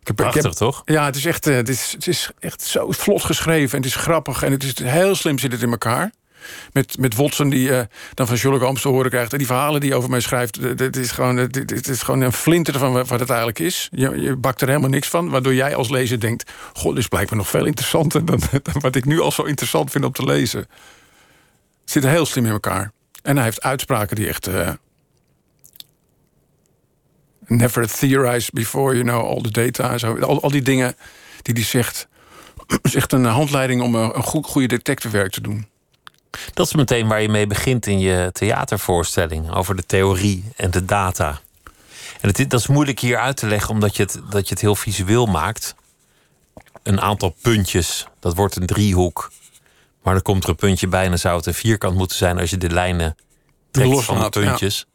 [0.00, 0.82] Ik heb, Prachtig, ik heb, toch?
[0.84, 3.70] Ja, het is, echt, eh, het, is, het is echt zo vlot geschreven.
[3.78, 4.42] En het is grappig.
[4.42, 6.12] En het is heel slim zit het in elkaar.
[6.72, 7.80] Met, met Watson, die uh,
[8.14, 9.32] dan van Sherlock Holmes te horen krijgt.
[9.32, 10.56] En die verhalen die hij over mij schrijft.
[10.56, 13.88] Het is gewoon, het is gewoon een flinter van wat het eigenlijk is.
[13.92, 15.30] Je, je bakt er helemaal niks van.
[15.30, 16.50] Waardoor jij als lezer denkt...
[16.72, 18.24] Goh, dit is blijkbaar nog veel interessanter...
[18.24, 18.40] Dan,
[18.80, 20.60] wat ik nu al zo interessant vind om te lezen.
[21.80, 22.92] Het zit heel slim in elkaar.
[23.22, 24.48] En hij heeft uitspraken die echt...
[24.48, 24.70] Uh,
[27.46, 29.98] never theorize before you know all the data.
[29.98, 30.18] Zo.
[30.18, 30.96] Al, al die dingen
[31.42, 32.08] die hij zegt...
[32.82, 35.66] is echt een handleiding om een, goed, goede detectivewerk te doen.
[36.54, 40.84] Dat is meteen waar je mee begint in je theatervoorstelling over de theorie en de
[40.84, 41.40] data.
[42.20, 44.62] En het, dat is moeilijk hier uit te leggen, omdat je het, dat je het
[44.62, 45.74] heel visueel maakt.
[46.82, 49.32] Een aantal puntjes, dat wordt een driehoek.
[50.02, 52.38] Maar dan komt er een puntje bij en dan zou het een vierkant moeten zijn
[52.38, 53.16] als je de lijnen
[53.70, 54.86] trekt Los van de puntjes.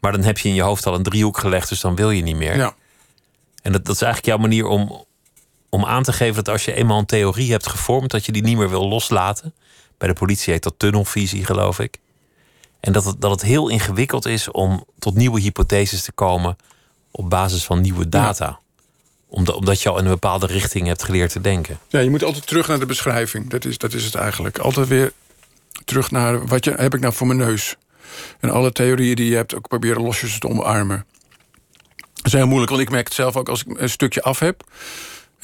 [0.00, 2.22] Maar dan heb je in je hoofd al een driehoek gelegd, dus dan wil je
[2.22, 2.56] niet meer.
[2.56, 2.74] Ja.
[3.62, 5.04] En dat, dat is eigenlijk jouw manier om,
[5.68, 8.42] om aan te geven dat als je eenmaal een theorie hebt gevormd, dat je die
[8.42, 9.54] niet meer wil loslaten.
[10.02, 11.98] Bij de politie heet dat tunnelvisie, geloof ik.
[12.80, 16.56] En dat het, dat het heel ingewikkeld is om tot nieuwe hypotheses te komen
[17.10, 18.58] op basis van nieuwe data.
[19.26, 21.78] Omdat, omdat je al in een bepaalde richting hebt geleerd te denken.
[21.88, 23.50] Ja, je moet altijd terug naar de beschrijving.
[23.50, 24.58] Dat is, dat is het eigenlijk.
[24.58, 25.12] Altijd weer
[25.84, 27.76] terug naar wat je, heb ik nou voor mijn neus.
[28.40, 31.06] En alle theorieën die je hebt, ook proberen losjes te omarmen.
[32.14, 34.38] Dat is heel moeilijk, want ik merk het zelf ook als ik een stukje af
[34.38, 34.64] heb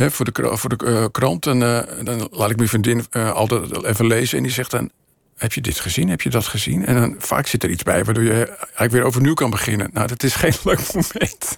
[0.06, 1.46] voor de, voor de uh, krant.
[1.46, 4.37] En uh, dan laat ik mijn vriendin uh, altijd even lezen.
[4.37, 4.90] En die zegt dan,
[5.37, 6.08] heb je dit gezien?
[6.08, 6.87] Heb je dat gezien?
[6.87, 9.90] En dan vaak zit er iets bij waardoor je eigenlijk weer overnieuw kan beginnen.
[9.92, 11.56] Nou, dat is geen leuk moment.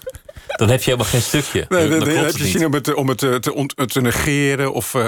[0.56, 1.66] Dan heb je helemaal geen stukje.
[1.68, 4.72] Nee, dan, dan, dan heb je zin om het, om het te, te, te negeren.
[4.72, 5.06] Of, uh,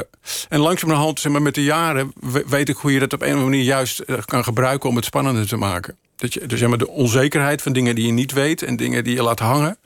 [0.49, 2.13] en langzamerhand, zeg maar, met de jaren...
[2.47, 4.89] weet ik hoe je dat op een of andere manier juist kan gebruiken...
[4.89, 5.97] om het spannender te maken.
[6.23, 8.63] Dat je, dus zeg maar, de onzekerheid van dingen die je niet weet...
[8.63, 9.77] en dingen die je laat hangen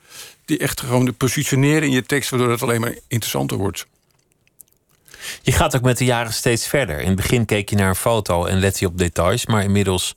[0.46, 3.87] die echt gewoon de positioneren in je tekst, waardoor het alleen maar interessanter wordt.
[5.42, 7.01] Je gaat ook met de jaren steeds verder.
[7.01, 10.14] In het begin keek je naar een foto en let je op details, maar inmiddels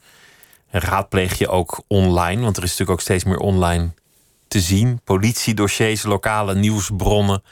[0.70, 3.90] raadpleeg je ook online, want er is natuurlijk ook steeds meer online
[4.48, 5.02] te zien.
[5.04, 7.44] Politiedossiers, lokale nieuwsbronnen.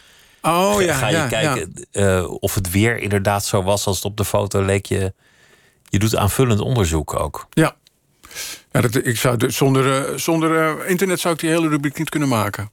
[0.41, 0.93] Oh ja.
[0.93, 4.61] Ga je kijken uh, of het weer inderdaad zo was als het op de foto
[4.61, 4.85] leek.
[4.85, 5.13] Je,
[5.89, 7.47] je doet aanvullend onderzoek ook.
[7.49, 7.75] Ja,
[8.71, 12.09] ja, dat, ik zou zonder eh, zonder eh, internet zou ik die hele rubriek niet
[12.09, 12.71] kunnen maken.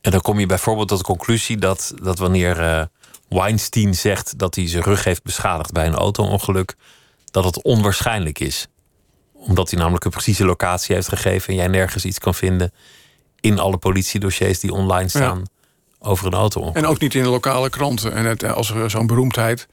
[0.00, 2.82] En dan kom je bijvoorbeeld tot de conclusie dat, dat wanneer uh,
[3.28, 6.74] Weinstein zegt dat hij zijn rug heeft beschadigd bij een auto-ongeluk,
[7.24, 8.68] dat het onwaarschijnlijk is.
[9.32, 12.72] Omdat hij namelijk een precieze locatie heeft gegeven en jij nergens iets kan vinden
[13.40, 15.44] in alle politiedossiers die online staan
[16.06, 16.70] over een auto.
[16.72, 18.12] En ook niet in de lokale kranten.
[18.12, 19.68] En het, als er zo'n beroemdheid,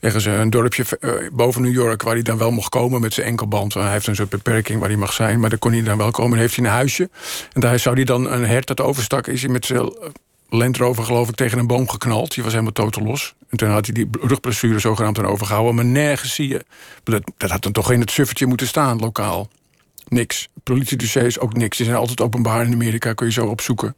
[0.00, 2.02] ergens een dorpje eh, boven New York...
[2.02, 3.74] waar hij dan wel mocht komen met zijn enkelband.
[3.74, 6.10] Hij heeft een soort beperking waar hij mag zijn, maar daar kon hij dan wel
[6.10, 6.32] komen.
[6.32, 7.10] En heeft hij een huisje.
[7.52, 9.26] En daar zou hij dan een hert dat overstak...
[9.26, 9.92] is hij met zijn
[10.48, 12.34] Land Rover geloof ik tegen een boom geknald.
[12.34, 13.34] Die was helemaal totaal los.
[13.48, 15.74] En toen had hij die rugblessure zogenaamd aan overgehouden.
[15.74, 16.64] Maar nergens zie je...
[17.02, 19.48] Dat, dat had dan toch in het suffertje moeten staan, lokaal.
[20.08, 20.48] Niks.
[20.62, 21.76] Politiedossiers ook niks.
[21.76, 23.96] Die zijn altijd openbaar in Amerika, kun je zo opzoeken.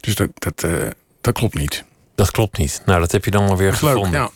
[0.00, 0.86] Dus dat, dat, uh,
[1.20, 1.84] dat klopt niet.
[2.14, 2.82] Dat klopt niet.
[2.84, 4.10] Nou, dat heb je dan alweer gevonden.
[4.10, 4.30] Leuk, ja.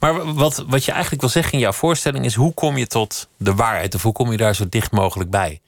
[0.00, 3.28] Maar wat, wat je eigenlijk wil zeggen in jouw voorstelling is: hoe kom je tot
[3.36, 3.94] de waarheid?
[3.94, 5.60] Of hoe kom je daar zo dicht mogelijk bij?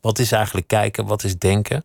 [0.00, 1.06] Wat is eigenlijk kijken?
[1.06, 1.84] Wat is denken?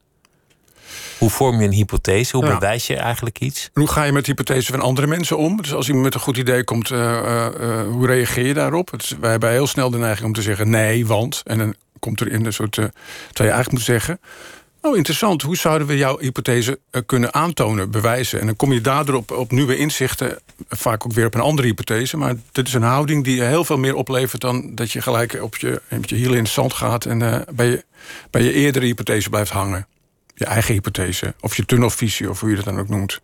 [1.18, 2.38] Hoe vorm je een hypothese?
[2.38, 3.70] Hoe bewijs je eigenlijk iets?
[3.74, 5.62] hoe ga je met hypothesen van andere mensen om?
[5.62, 8.92] Dus als iemand met een goed idee komt, uh, uh, hoe reageer je daarop?
[8.92, 11.42] Het, wij hebben heel snel de neiging om te zeggen nee, want.
[11.46, 12.72] En dan komt er in een soort.
[12.72, 12.92] terwijl
[13.34, 14.20] je eigenlijk moet zeggen.
[14.82, 15.42] Oh, interessant.
[15.42, 18.40] Hoe zouden we jouw hypothese eh, kunnen aantonen, bewijzen?
[18.40, 20.40] En dan kom je daardoor op, op nieuwe inzichten,
[20.70, 22.18] vaak ook weer op een andere hypothese.
[22.18, 25.56] Maar dit is een houding die heel veel meer oplevert dan dat je gelijk op
[25.56, 27.86] je, met je hielen in het zand gaat en uh, bij, je,
[28.30, 29.88] bij je eerdere hypothese blijft hangen.
[30.36, 33.22] Je eigen hypothese, of je tunnelvisie, of hoe je dat dan ook noemt.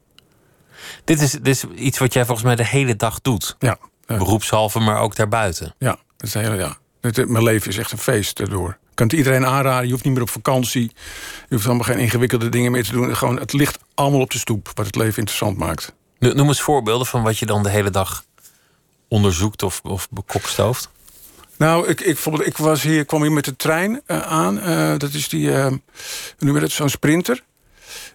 [1.04, 3.56] Dit is, dit is iets wat jij volgens mij de hele dag doet.
[3.60, 3.78] Ja.
[4.06, 5.76] Beroepshalve, maar ook daarbuiten.
[5.78, 6.78] Ja, dat is hele, ja.
[7.26, 9.86] Mijn leven is echt een feest erdoor kan het iedereen aanraden.
[9.86, 10.92] Je hoeft niet meer op vakantie.
[11.50, 13.16] Je hoeft allemaal geen ingewikkelde dingen meer te doen.
[13.16, 15.94] Gewoon, het ligt allemaal op de stoep, wat het leven interessant maakt.
[16.20, 18.24] Noem eens voorbeelden van wat je dan de hele dag
[19.08, 20.90] onderzoekt of, of bekokstooft.
[21.58, 24.58] Nou, ik, ik, bijvoorbeeld, ik was hier, kwam hier met de trein uh, aan.
[24.58, 25.68] Uh, dat is die, uh,
[26.40, 27.44] nu werd het zo'n sprinter.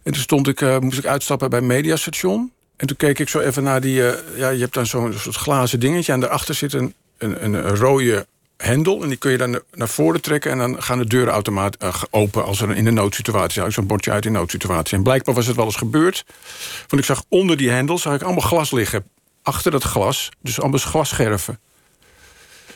[0.02, 2.52] En toen stond ik, moest ik uitstappen bij het mediastation.
[2.76, 4.02] En toen keek ik zo even naar die,
[4.36, 6.12] ja, je hebt dan zo'n soort glazen dingetje.
[6.12, 8.26] En daarachter zit een, een, een rode
[8.60, 9.02] hendel.
[9.02, 10.50] En die kun je dan naar voren trekken.
[10.50, 13.74] En dan gaan de deuren automatisch open als er in een noodsituatie is.
[13.74, 14.96] Zo'n bordje uit in noodsituatie.
[14.96, 16.24] En blijkbaar was het wel eens gebeurd.
[16.88, 19.04] Want ik zag onder die hendel zag ik allemaal glas liggen.
[19.42, 20.28] Achter dat glas.
[20.40, 21.58] Dus allemaal glasscherven.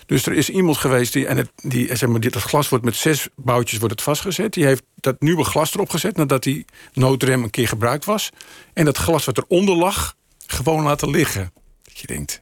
[0.07, 2.97] Dus er is iemand geweest die, en het, die, zeg maar, dat glas wordt met
[2.97, 4.53] zes boutjes wordt het vastgezet.
[4.53, 8.31] Die heeft dat nieuwe glas erop gezet nadat die noodrem een keer gebruikt was.
[8.73, 10.17] En dat glas wat eronder lag,
[10.47, 11.53] gewoon laten liggen.
[11.83, 12.41] Dat je denkt,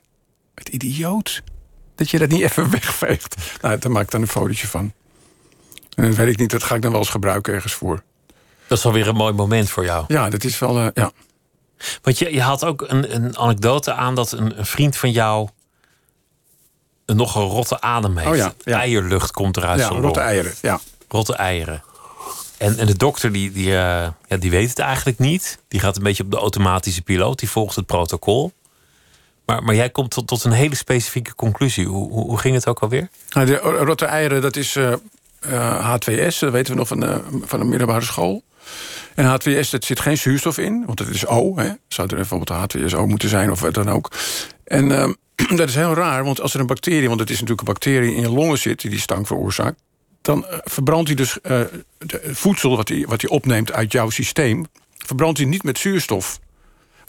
[0.55, 1.43] het idioot.
[2.03, 3.37] Dat je dat niet even wegveegt.
[3.61, 4.93] Nou, daar maak ik dan een fotootje van.
[5.95, 8.03] En dat weet ik niet, dat ga ik dan wel eens gebruiken ergens voor.
[8.67, 10.05] Dat is alweer een mooi moment voor jou.
[10.09, 11.13] Ja, dat is wel, uh, ja.
[12.03, 15.49] Want je, je had ook een, een anekdote aan dat een, een vriend van jou
[17.07, 18.31] een nog een rotte adem heeft.
[18.31, 18.79] Oh ja, ja.
[18.79, 19.81] Eierlucht komt eruit.
[19.81, 20.81] Ja, rotte eieren, ja.
[21.09, 21.83] Rotte eieren.
[22.59, 25.59] En, en de dokter die, die, eh, ja, die weet het eigenlijk niet.
[25.69, 27.39] Die gaat een beetje op de automatische piloot.
[27.39, 28.53] Die volgt het protocol.
[29.47, 31.87] Maar, maar jij komt tot, tot een hele specifieke conclusie.
[31.87, 33.09] Hoe, hoe, ging het ook alweer?
[33.31, 34.93] Nou, de rotte eieren, dat is eh,
[35.41, 36.39] eh, H2S.
[36.39, 38.43] Dat weten we nog van de, van de middelbare school.
[39.15, 40.83] En H2S, dat zit geen zuurstof in.
[40.87, 41.57] Want het is O.
[41.57, 41.71] Hè.
[41.89, 44.11] Zou er bijvoorbeeld H2SO moeten zijn of wat dan ook.
[44.65, 45.13] En ehm,
[45.57, 47.09] dat is heel raar, want als er een bacterie...
[47.09, 48.81] want het is natuurlijk een bacterie in je longen zit...
[48.81, 49.81] die die stank veroorzaakt...
[50.21, 51.61] dan uh, verbrandt hij dus uh,
[51.99, 54.67] de voedsel wat hij, wat hij opneemt uit jouw systeem...
[54.97, 56.41] verbrandt hij niet met zuurstof.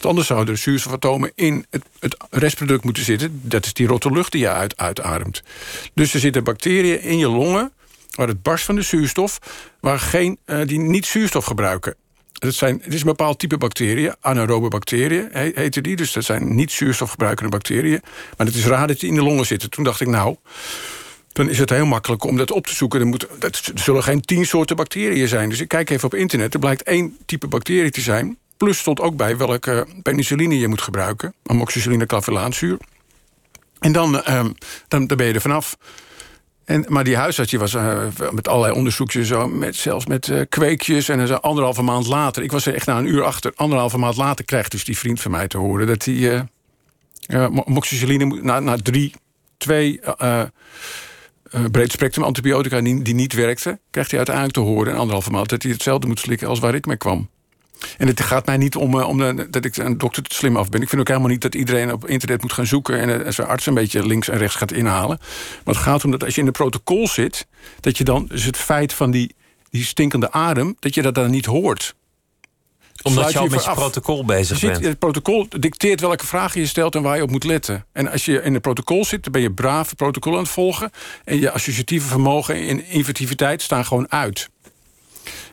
[0.06, 3.40] Anders zouden zuurstofatomen in het, het, restproduct moeten zitten.
[3.44, 5.44] Dat is die rotte lucht die je uit, uitademt.
[5.94, 7.72] Dus er zitten bacteriën in je longen...
[8.16, 9.40] waar het barst van de zuurstof...
[9.80, 11.96] Waar geen, uh, die niet zuurstof gebruiken.
[12.34, 15.96] Het, zijn, het is een bepaald type bacteriën, anaerobe bacteriën he, heten die.
[15.96, 18.02] Dus dat zijn niet zuurstofgebruikende bacteriën.
[18.38, 19.70] Maar het is raar dat die in de longen zitten.
[19.70, 20.36] Toen dacht ik, nou,
[21.34, 23.00] dan is het heel makkelijk om dat op te zoeken.
[23.00, 25.50] Er, moet, dat, er zullen geen tien soorten bacteriën zijn.
[25.50, 26.54] Dus ik kijk even op internet.
[26.54, 28.38] Er blijkt één type bacterie te zijn.
[28.64, 31.34] Plus stond ook bij welke penicilline je moet gebruiken.
[31.46, 32.78] Amoxicilline clavellaanzuur.
[33.80, 34.46] En dan, uh,
[34.88, 35.78] dan, dan ben je er vanaf.
[36.66, 40.42] En, maar die huisarts die was uh, met allerlei onderzoekjes, zo, met, zelfs met uh,
[40.50, 41.10] kweekjes.
[41.10, 43.52] En zo anderhalve maand later, ik was er echt na een uur achter...
[43.56, 45.88] anderhalve maand later krijgt dus die vriend van mij te horen...
[45.88, 46.48] dat hij
[47.28, 49.14] uh, moxicilline na, na drie,
[49.58, 50.00] twee
[51.72, 53.80] breed spectrum antibiotica die, niet werkte...
[53.90, 55.50] krijgt hij uiteindelijk te horen in anderhalve maand...
[55.50, 57.30] dat hij hetzelfde moet slikken als waar ik mee kwam.
[57.98, 60.70] En het gaat mij niet om, om de, dat ik een dokter te slim af
[60.70, 60.82] ben.
[60.82, 63.00] Ik vind ook helemaal niet dat iedereen op internet moet gaan zoeken...
[63.00, 65.18] en, en zijn arts een beetje links en rechts gaat inhalen.
[65.64, 67.48] Maar het gaat om dat als je in de protocol zit...
[67.80, 69.36] dat je dan dus het feit van die,
[69.70, 70.76] die stinkende adem...
[70.80, 71.96] dat je dat dan niet hoort.
[73.02, 73.76] Omdat je al met je af.
[73.76, 74.86] protocol bezig je bent.
[74.86, 77.86] Het protocol dicteert welke vragen je stelt en waar je op moet letten.
[77.92, 80.50] En als je in het protocol zit, dan ben je braaf het protocol aan het
[80.50, 80.90] volgen...
[81.24, 84.50] en je associatieve vermogen en inventiviteit staan gewoon uit.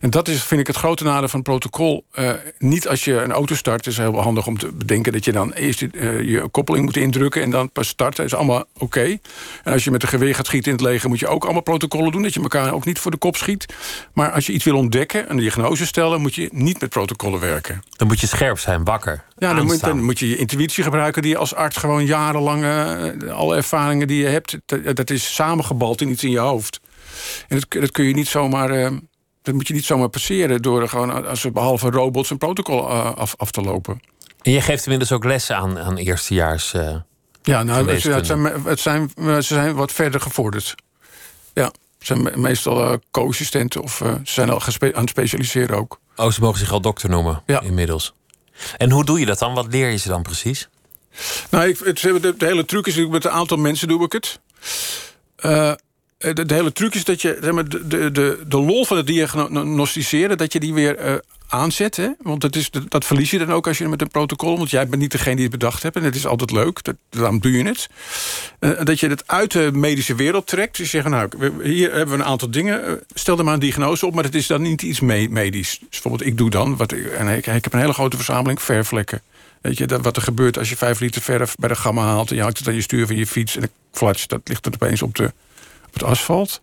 [0.01, 2.05] En dat is, vind ik, het grote nadeel van het protocol.
[2.15, 5.13] Uh, niet als je een auto start, is heel handig om te bedenken...
[5.13, 8.25] dat je dan eerst uh, je koppeling moet indrukken en dan pas starten.
[8.25, 8.85] is allemaal oké.
[8.85, 9.21] Okay.
[9.65, 11.09] En als je met een geweer gaat schieten in het leger...
[11.09, 13.67] moet je ook allemaal protocollen doen, dat je elkaar ook niet voor de kop schiet.
[14.13, 16.21] Maar als je iets wil ontdekken, een diagnose stellen...
[16.21, 17.83] moet je niet met protocollen werken.
[17.97, 19.25] Dan moet je scherp zijn, wakker.
[19.39, 21.23] Ja, dan moet, dan moet, je je intuïtie gebruiken...
[21.23, 22.63] die je als arts gewoon jarenlang...
[22.63, 26.81] Uh, alle ervaringen die je hebt, dat, dat, is samengebald in iets in je hoofd.
[27.49, 28.91] En dat, dat kun je niet zomaar
[29.42, 33.50] dat moet je niet zomaar passeren door gewoon als behalve robots een protocol af, af
[33.50, 34.00] te lopen.
[34.42, 36.74] En je geeft inmiddels ook lessen aan, aan eerstejaars.
[36.74, 36.96] Uh,
[37.42, 40.74] ja, nou, het, het, zijn, het zijn, ze zijn wat verder gevorderd.
[41.55, 46.00] Ja, ze zijn meestal uh, co-assistenten of uh, ze zijn al aan het specialiseren ook.
[46.16, 47.61] Oh, ze mogen zich al dokter noemen ja.
[47.61, 48.14] inmiddels.
[48.76, 49.55] En hoe doe je dat dan?
[49.55, 50.68] Wat leer je ze dan precies?
[51.50, 54.40] Nou, ik, het, de, de hele truc is met een aantal mensen doe ik het.
[56.21, 59.07] De, de, hele truc is dat je zeg maar, de, de, de, lol van het
[59.07, 60.39] diagnosticeren...
[60.39, 61.15] dat je die weer uh,
[61.49, 61.97] aanzet.
[61.97, 62.09] Hè?
[62.23, 64.57] Want dat, is, dat verlies je dan ook als je met een protocol...
[64.57, 65.97] want jij bent niet degene die het bedacht hebt.
[65.97, 66.81] En het is altijd leuk,
[67.11, 67.89] daarom doe je het.
[68.61, 70.77] Uh, dat je het uit de medische wereld trekt.
[70.77, 71.29] Dus je zegt, nou,
[71.63, 73.01] hier hebben we een aantal dingen.
[73.15, 75.79] Stel er maar een diagnose op, maar het is dan niet iets me medisch.
[75.79, 76.77] Dus bijvoorbeeld, ik doe dan...
[76.77, 79.23] Wat, en ik, ik heb een hele grote verzameling verfvlekken.
[79.61, 82.31] Weet je, dat, wat er gebeurt als je vijf liter verf bij de gamma haalt...
[82.31, 84.67] en je hangt het aan je stuur van je fiets en de flats, dat ligt
[84.67, 85.33] er opeens op de
[85.92, 86.61] op het asfalt.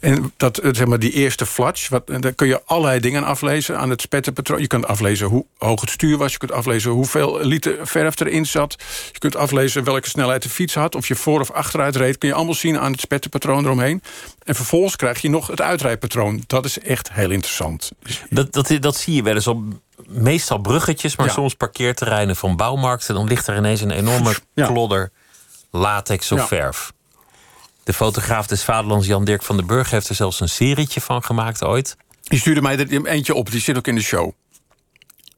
[0.00, 3.78] En dat, zeg maar, die eerste flatsch, wat, daar kun je allerlei dingen aan aflezen
[3.78, 4.60] aan het spettenpatroon.
[4.60, 6.32] Je kunt aflezen hoe hoog het stuur was.
[6.32, 8.76] Je kunt aflezen hoeveel liter verf erin zat.
[9.12, 10.94] Je kunt aflezen welke snelheid de fiets had.
[10.94, 12.18] Of je voor of achteruit reed.
[12.18, 14.02] Kun je allemaal zien aan het spettenpatroon eromheen.
[14.44, 16.44] En vervolgens krijg je nog het uitrijpatroon.
[16.46, 17.90] Dat is echt heel interessant.
[18.30, 19.62] Dat, dat, dat zie je wel eens op
[20.06, 21.32] meestal bruggetjes, maar ja.
[21.32, 23.14] soms parkeerterreinen van bouwmarkten.
[23.14, 24.66] Dan ligt er ineens een enorme ja.
[24.66, 25.10] klodder
[25.70, 26.46] latex of ja.
[26.46, 26.92] verf.
[27.86, 31.24] De fotograaf des Vaderlands Jan Dirk van den Burg heeft er zelfs een serietje van
[31.24, 31.96] gemaakt ooit.
[32.22, 34.32] Die stuurde mij er eentje op, die zit ook in de show.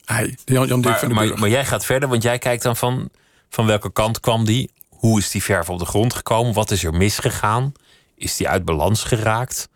[0.05, 1.41] Hij, Jan, Jan Dirk maar, van den maar, Burg.
[1.41, 3.11] Maar jij gaat verder, want jij kijkt dan van,
[3.49, 4.71] van welke kant kwam die?
[4.99, 6.53] hoe is die verf op de grond gekomen?
[6.53, 7.73] Wat is er misgegaan?
[8.15, 9.69] Is die uit balans geraakt?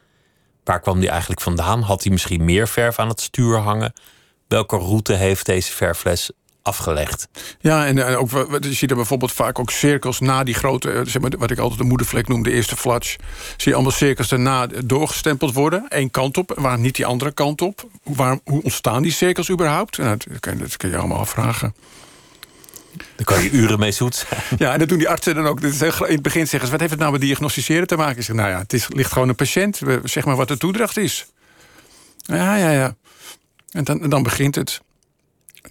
[0.64, 1.82] Waar kwam die eigenlijk vandaan?
[1.82, 3.92] Had hij misschien meer verf aan het stuur hangen?
[4.48, 6.30] Welke route heeft deze verfles
[6.62, 7.28] afgelegd?
[7.60, 10.90] Ja, en, en ook, je ziet er bijvoorbeeld vaak ook cirkels na die grote...
[10.90, 13.16] eh, Zeg maar, wat ik altijd de moedervlek noem, de eerste flatch.
[13.56, 15.86] Zie je allemaal cirkels daarna doorgestempeld worden.
[15.88, 17.88] Eén kant op, waar niet die andere kant op.
[18.02, 19.98] Waar, hoe ontstaan die cirkels überhaupt?
[19.98, 21.74] Nou, dat, kun je allemaal afvragen.
[23.16, 24.26] Daar kan je uren mee zoet.
[24.58, 25.60] Ja, en dat doen die artsen dan ook.
[25.60, 28.16] In het begin zeggen ze, wat heeft het nou met diagnosticeren te maken?
[28.18, 29.80] Ik zeg, nou ja, het is, ligt gewoon een patiënt.
[30.04, 31.26] Zeg maar wat de toedracht is.
[32.16, 32.94] Ja, ja, ja.
[33.70, 34.80] En dan, en dan begint het.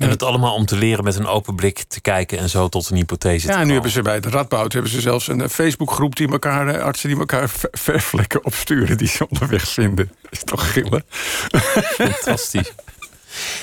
[0.01, 2.89] En het allemaal om te leren met een open blik te kijken en zo tot
[2.89, 5.49] een hypothese te Ja, nu hebben ze bij de Radboud hebben ze zelfs een eh,
[5.49, 10.11] Facebookgroep die elkaar, eh, artsen die elkaar ver- verfvlekken opsturen die ze onderweg vinden.
[10.21, 11.03] Dat is toch gillen?
[11.83, 12.73] Fantastisch.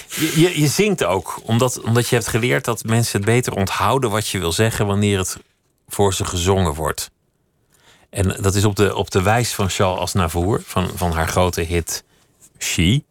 [0.08, 4.10] Je, je, je zingt ook, omdat, omdat je hebt geleerd dat mensen het beter onthouden
[4.10, 5.36] wat je wil zeggen wanneer het
[5.88, 7.10] voor ze gezongen wordt.
[8.10, 11.60] En dat is op de, op de wijs van Charles Aznavour, van, van haar grote
[11.60, 12.04] hit
[12.58, 13.02] She.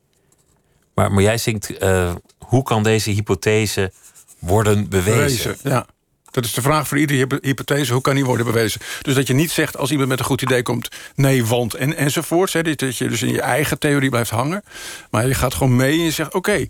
[0.98, 3.92] Maar, maar jij zingt, eh, hoe kan deze hypothese
[4.40, 5.58] worden bewezen?
[5.64, 5.86] Ja.
[6.32, 7.94] Dat is de vraag voor iedere hypo- hypothese.
[7.94, 8.82] Hoe kan die worden bewezen?
[9.02, 10.90] Dus dat je niet zegt als iemand met een goed idee komt...
[11.16, 12.54] nee, want en, enzovoorts.
[12.54, 14.64] Hè, dat je dus in je eigen theorie blijft hangen.
[15.12, 16.34] Maar je gaat gewoon mee en je zegt...
[16.34, 16.68] oké,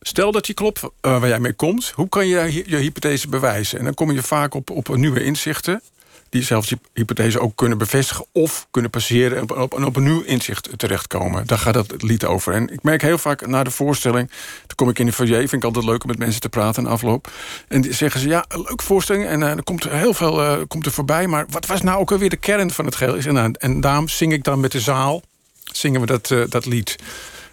[0.00, 1.92] stel dat die klopt eh, waar jij mee komt...
[1.94, 3.78] hoe kan je je hypothese bewijzen?
[3.78, 5.82] En dan kom je vaak op, op nieuwe inzichten...
[6.30, 8.24] die zelfs die hypothese ook kunnen bevestigen...
[8.32, 11.46] of kunnen passeren en op, op, en op een nieuw inzicht terechtkomen.
[11.46, 12.52] Daar gaat het lied over.
[12.52, 14.30] En ik merk heel vaak na de voorstelling...
[14.66, 16.82] dan kom ik in de foyer, vind ik altijd leuk om met mensen te praten...
[16.82, 17.30] in afloop.
[17.68, 19.26] En die zeggen ze, ja, een leuke voorstelling...
[19.26, 21.26] en eh, er komt heel veel eh, komt er voorbij...
[21.26, 23.16] maar wat was nou ook alweer de kern van het geheel?
[23.16, 25.22] En, nou, en daarom zing ik dan met de zaal...
[25.64, 26.96] zingen we dat, eh, dat lied.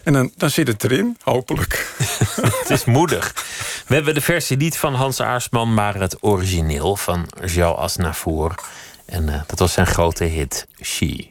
[0.06, 1.96] En dan, dan zit het erin, hopelijk.
[2.62, 3.34] Het is moedig.
[3.88, 8.56] We hebben de versie niet van Hans Aarsman, maar het origineel van Joe Asnavour.
[9.06, 11.30] En eh, dat was zijn grote hit, She.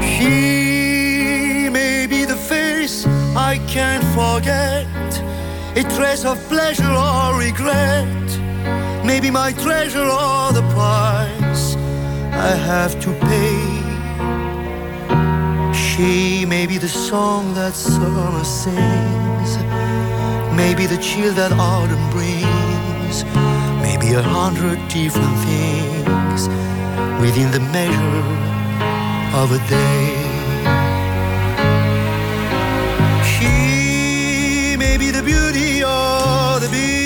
[0.00, 5.22] She may be the face I can't forget,
[5.76, 8.45] a trace of pleasure or regret.
[9.06, 11.76] Maybe my treasure or the price
[12.50, 13.62] I have to pay.
[15.72, 19.50] She may be the song that summer sings,
[20.54, 23.24] maybe the chill that autumn brings,
[23.80, 26.48] maybe a hundred different things
[27.22, 28.24] within the measure
[29.40, 30.26] of a day.
[33.32, 37.05] She may be the beauty or the beast,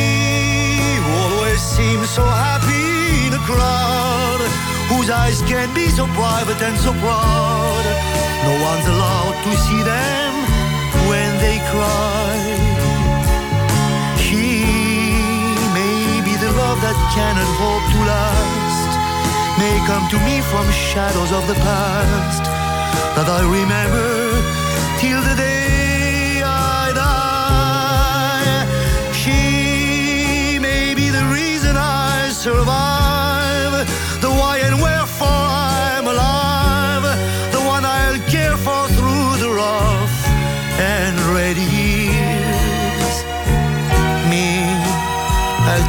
[1.81, 4.41] seems so happy in a crowd
[4.91, 7.83] whose eyes can be so private and so proud.
[8.47, 10.31] No one's allowed to see them
[11.09, 12.33] when they cry.
[14.25, 14.45] She
[15.77, 18.91] may be the love that cannot hope to last,
[19.61, 22.43] may come to me from shadows of the past
[23.15, 24.09] that I remember
[25.01, 25.60] till the day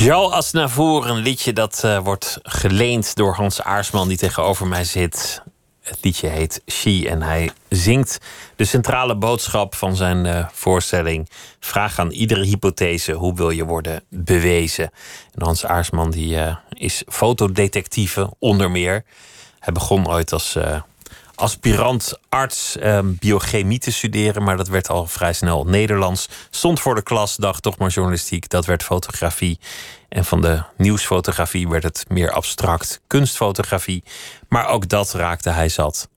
[0.00, 5.42] Joe Asnavour, een liedje dat eh, wordt geleend door Hans Aarsman, die tegenover mij zit.
[5.80, 8.18] Het liedje heet She en hij zingt
[8.56, 11.28] de centrale boodschap van zijn eh, voorstelling.
[11.58, 14.90] Vraag aan iedere hypothese, hoe wil je worden bewezen?
[15.34, 19.04] En Hans Aarsman die, eh, is fotodetectieve onder meer.
[19.58, 20.56] Hij begon ooit als,
[21.40, 26.28] aspirant arts ehm, biochemie te studeren, maar dat werd al vrij snel Nederlands.
[26.50, 29.58] Stond voor de klas, dacht toch maar journalistiek, dat werd fotografie.
[30.08, 34.02] En van de nieuwsfotografie werd het meer abstract kunstfotografie.
[34.48, 36.08] Maar ook dat raakte hij zat.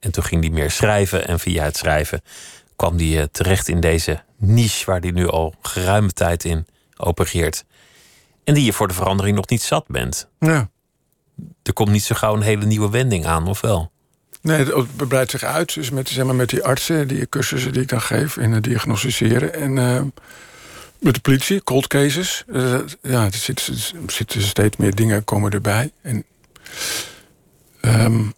[0.00, 2.22] En toen ging hij meer schrijven en via het schrijven
[2.80, 6.66] kwam hij eh, terecht in deze niche waar hij nu al geruime tijd in
[6.96, 7.64] opereert.
[8.44, 10.28] En die je voor de verandering nog niet zat bent.
[10.38, 10.70] Ja.
[11.62, 13.90] Er komt niet zo gauw een hele nieuwe wending aan, of wel?
[14.40, 15.74] Nee, het breidt zich uit.
[15.74, 18.64] Dus met, zeg maar, met die artsen, die cursussen die ik dan geef in het
[18.64, 19.54] diagnosticeren.
[19.54, 20.00] En uh,
[20.98, 22.44] met de politie, cold cases.
[22.46, 23.76] Uh, ja, er zitten
[24.06, 25.90] zit steeds meer dingen komen erbij.
[26.02, 26.24] En
[27.80, 28.32] um,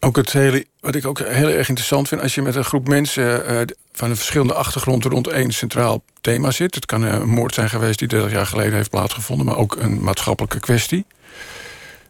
[0.00, 2.88] ook het hele, wat ik ook heel erg interessant vind, als je met een groep
[2.88, 3.60] mensen uh,
[3.92, 6.74] van een verschillende achtergronden rond één centraal thema zit.
[6.74, 10.02] Het kan een moord zijn geweest die 30 jaar geleden heeft plaatsgevonden, maar ook een
[10.02, 11.06] maatschappelijke kwestie.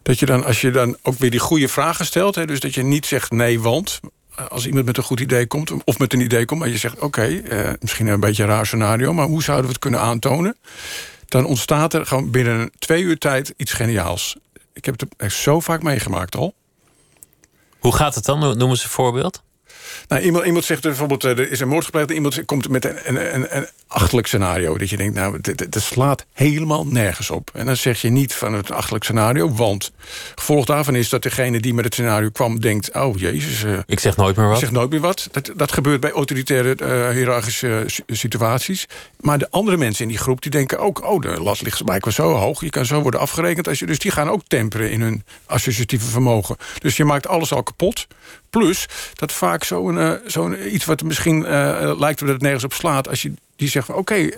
[0.07, 2.73] Dat je dan, als je dan ook weer die goede vragen stelt, hè, dus dat
[2.73, 3.99] je niet zegt nee, want.
[4.49, 6.99] Als iemand met een goed idee komt, of met een idee komt, maar je zegt:
[6.99, 10.57] Oké, uh, misschien een beetje een raar scenario, maar hoe zouden we het kunnen aantonen?
[11.25, 14.35] Dan ontstaat er gewoon binnen twee uur tijd iets geniaals.
[14.73, 16.53] Ik heb het zo vaak meegemaakt al.
[17.79, 18.57] Hoe gaat het dan?
[18.57, 19.43] Noem eens een voorbeeld.
[20.07, 22.11] Nou, iemand, iemand zegt bijvoorbeeld, eh, er is een moord gepleegd...
[22.11, 24.77] iemand komt met een, een, een, achterlijk scenario.
[24.77, 27.49] Dat je denkt, nou, dit, slaat helemaal nergens op.
[27.53, 29.53] En dan zeg je niet van het achterlijk scenario...
[29.53, 29.91] want
[30.35, 32.59] gevolg daarvan is dat degene die met het scenario kwam...
[32.59, 33.63] denkt, oh jezus...
[33.63, 34.55] Uh, ik zeg nooit meer wat.
[34.55, 35.27] Ik zeg nooit meer wat.
[35.31, 38.85] Dat, dat gebeurt bij autoritaire uh, hiërarchische situaties.
[39.19, 41.03] Maar de andere mensen in die groep die denken ook...
[41.03, 42.61] oh, de last ligt blijkbaar zo hoog.
[42.61, 43.67] Je kan zo worden afgerekend.
[43.67, 46.57] Als je, dus die gaan ook temperen in hun associatieve vermogen.
[46.79, 48.07] Dus je maakt alles al kapot.
[48.49, 52.73] Plus dat vaak zo'n uh, zo iets wat misschien uh, lijkt dat het nergens op
[52.73, 53.07] slaat...
[53.07, 54.29] als je die zegt van oké,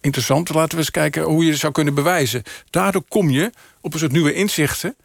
[0.00, 2.42] interessant, laten we eens kijken hoe je het zou kunnen bewijzen.
[2.70, 3.50] Daardoor kom je
[3.80, 4.96] op een soort nieuwe inzichten...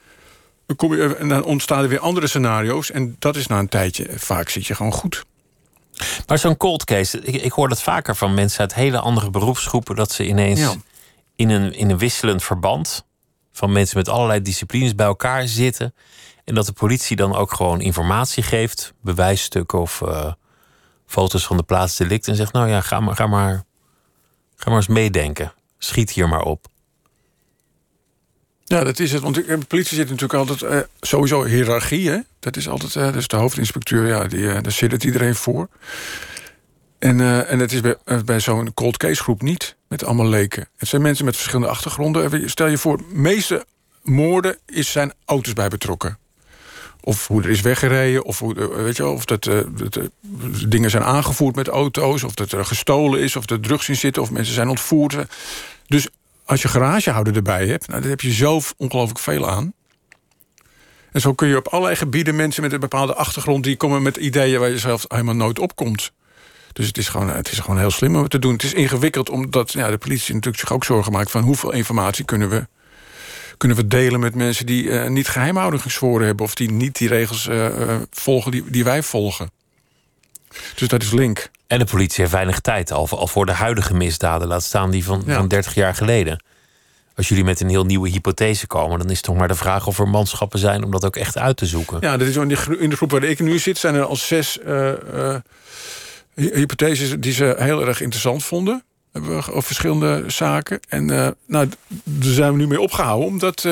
[0.66, 2.92] Dan kom je, en dan ontstaan er weer andere scenario's...
[2.92, 5.26] en dat is na een tijdje, vaak zit je gewoon goed.
[6.28, 8.60] Maar zo'n cold case, ik, ik, hoor dat vaker van mensen...
[8.60, 9.96] uit hele andere beroepsgroepen...
[9.96, 10.78] dat ze ineens
[11.36, 13.06] in, een, in een wisselend verband...
[13.52, 15.94] van mensen met allerlei disciplines bij elkaar zitten...
[16.44, 20.32] En dat de politie dan ook gewoon informatie geeft, bewijsstukken of uh,
[21.06, 22.28] foto's van de plaats delict.
[22.28, 23.64] En zegt: Nou ja, ga maar, ga, maar,
[24.56, 25.54] ga maar eens meedenken.
[25.78, 26.68] Schiet hier maar op.
[28.64, 29.22] Ja, dat is het.
[29.22, 32.26] Want de politie zit natuurlijk altijd uh, sowieso hiërarchie.
[32.40, 35.70] Dat is altijd, uh, dus de hoofdinspecteur, ja, die, daar zit het iedereen voor.
[37.00, 40.68] En, en het is bij, bij zo'n cold case groep niet, met allemaal leken.
[40.78, 42.50] Het zijn mensen met verschillende achtergronden.
[42.50, 43.66] Stel je voor, meeste
[44.02, 46.18] moorden is, zijn auto's bij betrokken.
[47.06, 50.04] Of hoe er is weggereden, of, eh, weet je, of dat, dat uh,
[50.68, 52.24] dingen zijn aangevoerd met auto's...
[52.24, 54.22] of dat er gestolen is, of er drugs in zitten...
[54.22, 55.18] of mensen zijn ontvoerd.
[55.88, 56.08] Dus
[56.46, 57.88] als je garagehouder erbij hebt...
[57.88, 59.74] Nou, dan heb je zelf ongelooflijk veel aan.
[61.12, 63.64] En zo kun je op allerlei gebieden mensen met een bepaalde achtergrond...
[63.64, 66.12] die komen met ideeën waar je zelf helemaal nooit opkomt.
[66.74, 68.54] Dus het is, gewoon, het is gewoon heel slim om te doen.
[68.54, 71.32] Het is ingewikkeld omdat ja, de politie natuurlijk zich ook zorgen maakt...
[71.32, 72.68] van hoeveel informatie kunnen we
[73.58, 76.46] kunnen we delen met mensen die uh, niet geheimhouding gezworen hebben...
[76.46, 79.52] of die niet die regels uh, volgen die, die wij volgen.
[80.76, 81.50] Dus dat is link.
[81.68, 84.48] En de politie heeft weinig tijd, al, al voor de huidige misdaden...
[84.48, 86.44] laat staan die van, van 30 jaar geleden.
[87.16, 89.00] Als jullie met een heel nieuwe hypothese komen...
[89.00, 90.84] dan is het toch maar de vraag of er manschappen zijn...
[90.84, 91.98] om dat ook echt uit te zoeken.
[92.02, 93.78] Ja, dat is in, de, in de groep waar ik nu zit...
[93.78, 94.60] zijn er al zes
[96.36, 98.84] hypotheses die ze heel erg interessant vonden
[99.14, 100.80] hebben we verschillende zaken.
[100.90, 101.70] En uh, nou,
[102.04, 103.72] daar zijn we nu mee opgehouden, omdat uh,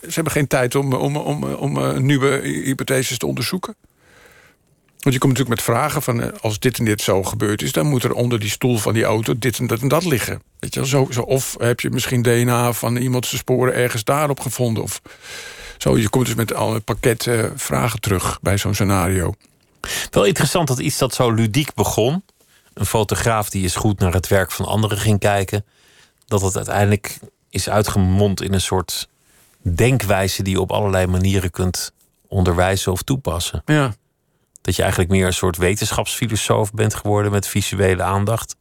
[0.00, 3.74] ze hebben geen tijd om, om, om, om uh, nieuwe hypotheses te onderzoeken.
[4.98, 7.86] Want je komt natuurlijk met vragen van als dit en dit zo gebeurd is, dan
[7.86, 10.42] moet er onder die stoel van die auto dit en dat en dat liggen.
[10.58, 14.40] Weet je, zo, zo, of heb je misschien DNA van iemand zijn sporen ergens daarop
[14.40, 14.82] gevonden.
[14.82, 15.02] Of
[15.78, 19.34] zo, je komt dus met al een pakket vragen terug bij zo'n scenario.
[20.10, 22.22] Wel interessant dat iets dat zo ludiek begon,
[22.74, 25.64] een fotograaf die eens goed naar het werk van anderen ging kijken,
[26.26, 27.18] dat het uiteindelijk
[27.50, 29.08] is uitgemond in een soort
[29.62, 31.92] denkwijze die je op allerlei manieren kunt
[32.28, 33.62] onderwijzen of toepassen.
[33.64, 33.94] Ja.
[34.60, 38.56] Dat je eigenlijk meer een soort wetenschapsfilosoof bent geworden met visuele aandacht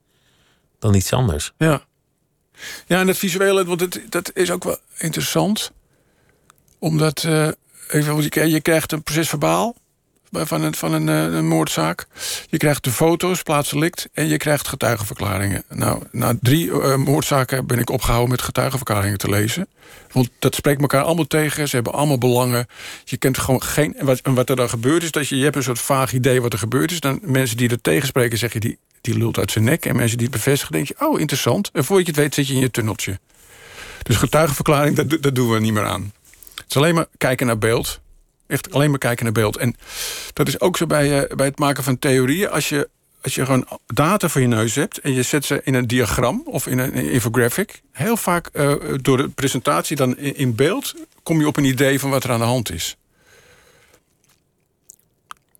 [0.80, 1.54] dan iets anders.
[1.58, 1.82] Ja,
[2.88, 5.72] ja en dat visuele, want het, dat is ook wel interessant.
[6.80, 7.48] Omdat, uh,
[7.88, 9.76] even, je krijgt een proces verbaal
[10.32, 12.08] van een, van een, eh, een, moordzaak.
[12.50, 15.64] Je krijgt de foto's, plaatselijk en je krijgt getuigenverklaringen.
[15.70, 19.68] Nou, na drie uh, moordzaken ben ik opgehouden met getuigenverklaringen te lezen.
[20.12, 21.68] Want dat spreekt elkaar allemaal tegen.
[21.68, 22.68] Ze hebben allemaal belangen.
[23.04, 23.96] Je kent gewoon geen.
[23.98, 26.14] En wat, en wat er dan gebeurt is dat je, je hebt een soort vaag
[26.14, 27.00] idee wat er gebeurd is.
[27.00, 29.86] Dan mensen die er tegenspreken, zeg je die, die lult uit zijn nek.
[29.86, 31.70] En mensen die het bevestigen, denk je, oh interessant.
[31.74, 33.20] En voordat je het weet, zit je in je tunneltje.
[34.04, 36.14] Dus getuigenverklaring, dat, dat doen we niet meer aan.
[36.56, 38.00] Het is alleen maar kijken naar beeld
[38.50, 39.58] Echt alleen maar kijken naar beeld.
[39.58, 39.76] En
[40.34, 42.50] dat is ook zo bij, eh, bij het maken van theorieën.
[42.50, 42.90] Als je,
[43.22, 44.98] als je gewoon data voor je neus hebt...
[44.98, 47.82] en je zet ze in een diagram of in een infographic...
[47.92, 50.94] heel vaak eh, door de presentatie dan in, in beeld...
[51.24, 52.98] kom je op een idee van wat er aan de hand is.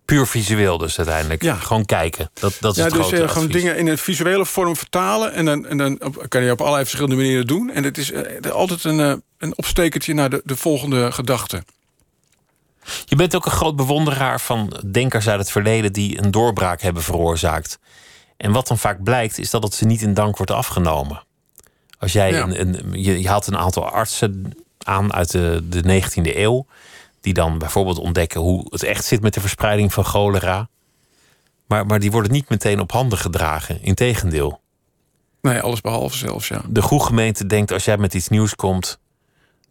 [0.06, 1.42] Puur visueel dus uiteindelijk.
[1.42, 1.56] Ja.
[1.56, 2.30] Gewoon kijken.
[2.34, 5.34] Dat, dat is Ja, het dus grote eh, gewoon dingen in een visuele vorm vertalen.
[5.34, 7.70] En dan, en dan kan je op allerlei verschillende manieren doen.
[7.70, 8.12] En het is
[8.52, 11.64] altijd een, een opstekertje naar de, de volgende gedachte.
[13.06, 17.04] Je bent ook een groot bewonderaar van denkers uit het verleden die een doorbraak hebben
[17.04, 17.80] veroorzaakt.
[18.38, 21.24] En wat dan vaak blijkt, is dat het ze niet in dank wordt afgenomen.
[22.00, 22.42] Als jij Ja.
[22.44, 24.52] een, een, je, je haalt een aantal artsen
[24.84, 26.66] aan uit de, de 19e eeuw,
[27.22, 30.70] die dan bijvoorbeeld ontdekken hoe het echt zit met de verspreiding van cholera.
[31.68, 33.82] Maar, maar die worden niet meteen op handen gedragen.
[33.82, 34.60] Integendeel.
[35.42, 36.62] Nee, alles behalve zelfs, ja.
[36.68, 39.00] De goede gemeente denkt als jij met iets nieuws komt,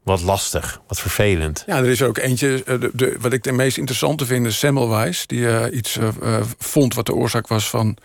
[0.09, 1.63] wat lastig, wat vervelend.
[1.67, 5.27] Ja, er is ook eentje, eh, de, wat ik de meest interessante vind, is Semmelweis.
[5.27, 7.97] Die eh, iets eh, vond wat de oorzaak was van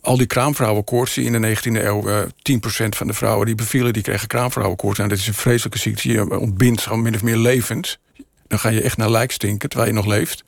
[0.00, 1.14] al die kraamvrouwenkoorts...
[1.14, 3.92] die in de 19e eeuw eh 10% van de vrouwen die bevielen...
[3.92, 4.98] die kregen kraamvrouwenkoorts.
[4.98, 6.08] En dat is een vreselijke ziekte.
[6.08, 7.98] Je ontbindt gewoon min of meer levend.
[8.46, 10.44] Dan ga je echt naar lijk stinken, terwijl je nog leeft.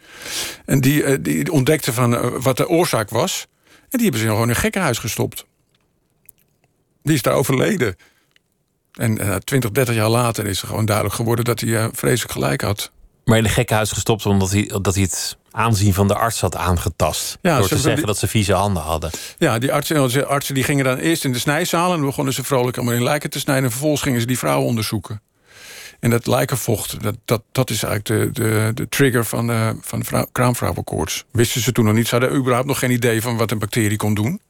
[0.65, 3.47] En die, die ontdekte van wat de oorzaak was.
[3.63, 5.47] En die hebben ze gewoon in een gekkenhuis gestopt.
[7.03, 7.97] Die is daar overleden.
[8.97, 11.45] En eh 20, 30 jaar later is er gewoon duidelijk geworden...
[11.45, 12.91] dat hij eh, vreselijk gelijk had.
[13.25, 16.57] Maar in een gekkenhuis gestopt omdat hij, dat hij het aanzien van de arts had
[16.57, 17.39] aangetast.
[17.41, 19.11] Ja, door ze te zeggen die- dat ze vieze handen hadden.
[19.39, 21.93] Ja, die artsen, die artsen die gingen dan eerst in de snijzaal...
[21.93, 23.65] en begonnen ze vrolijk allemaal in lijken te snijden...
[23.65, 25.21] en vervolgens gingen ze die vrouwen onderzoeken.
[26.01, 30.05] En dat lijkenvocht, dat, dat, dat is eigenlijk de, de, de trigger van, eh van
[30.05, 31.25] vrou- kraamvrouwenkoorts.
[31.31, 32.09] Wisten ze toen nog niet.
[32.09, 34.41] Ze hadden überhaupt nog geen idee van wat een bacterie kon doen.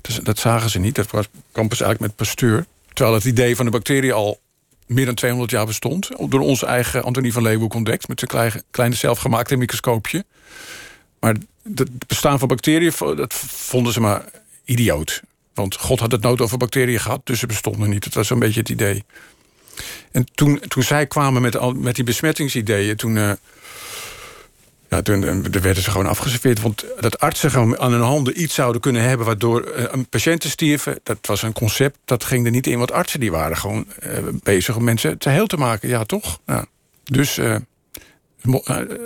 [0.00, 0.94] Dus dat zagen ze niet.
[0.94, 2.66] Dat was, kwam pas eigenlijk met Pasteur.
[2.92, 4.40] Terwijl het idee van de bacterie al
[4.86, 6.10] meer dan 200 jaar bestond.
[6.28, 8.08] Door onze eigen Antonie van Leeuwenhoek ontdekt...
[8.08, 10.24] met zijn kleine, zelfgemaakte microscoopje.
[11.20, 11.36] Maar
[11.74, 14.24] het bestaan van bacteriën, dat vonden ze maar
[14.64, 15.22] idioot.
[15.54, 18.04] Want God had het nooit over bacteriën gehad, dus ze bestonden niet.
[18.04, 19.04] Dat was een beetje het idee.
[20.10, 23.32] En toen, toen zij kwamen met, met die besmettingsideeën, toen, eh,
[24.92, 26.60] ja, toen eh, werden ze gewoon afgeserveerd.
[26.60, 29.26] Want dat artsen gewoon aan hun handen iets zouden kunnen hebben...
[29.26, 31.98] waardoor eh, een patiënten stierven, dat was een concept...
[32.04, 34.76] dat ging er niet in, want artsen die waren gewoon eh, bezig...
[34.76, 36.40] om mensen te heel te maken, ja toch?
[36.46, 36.64] Ja.
[37.04, 37.40] Dus...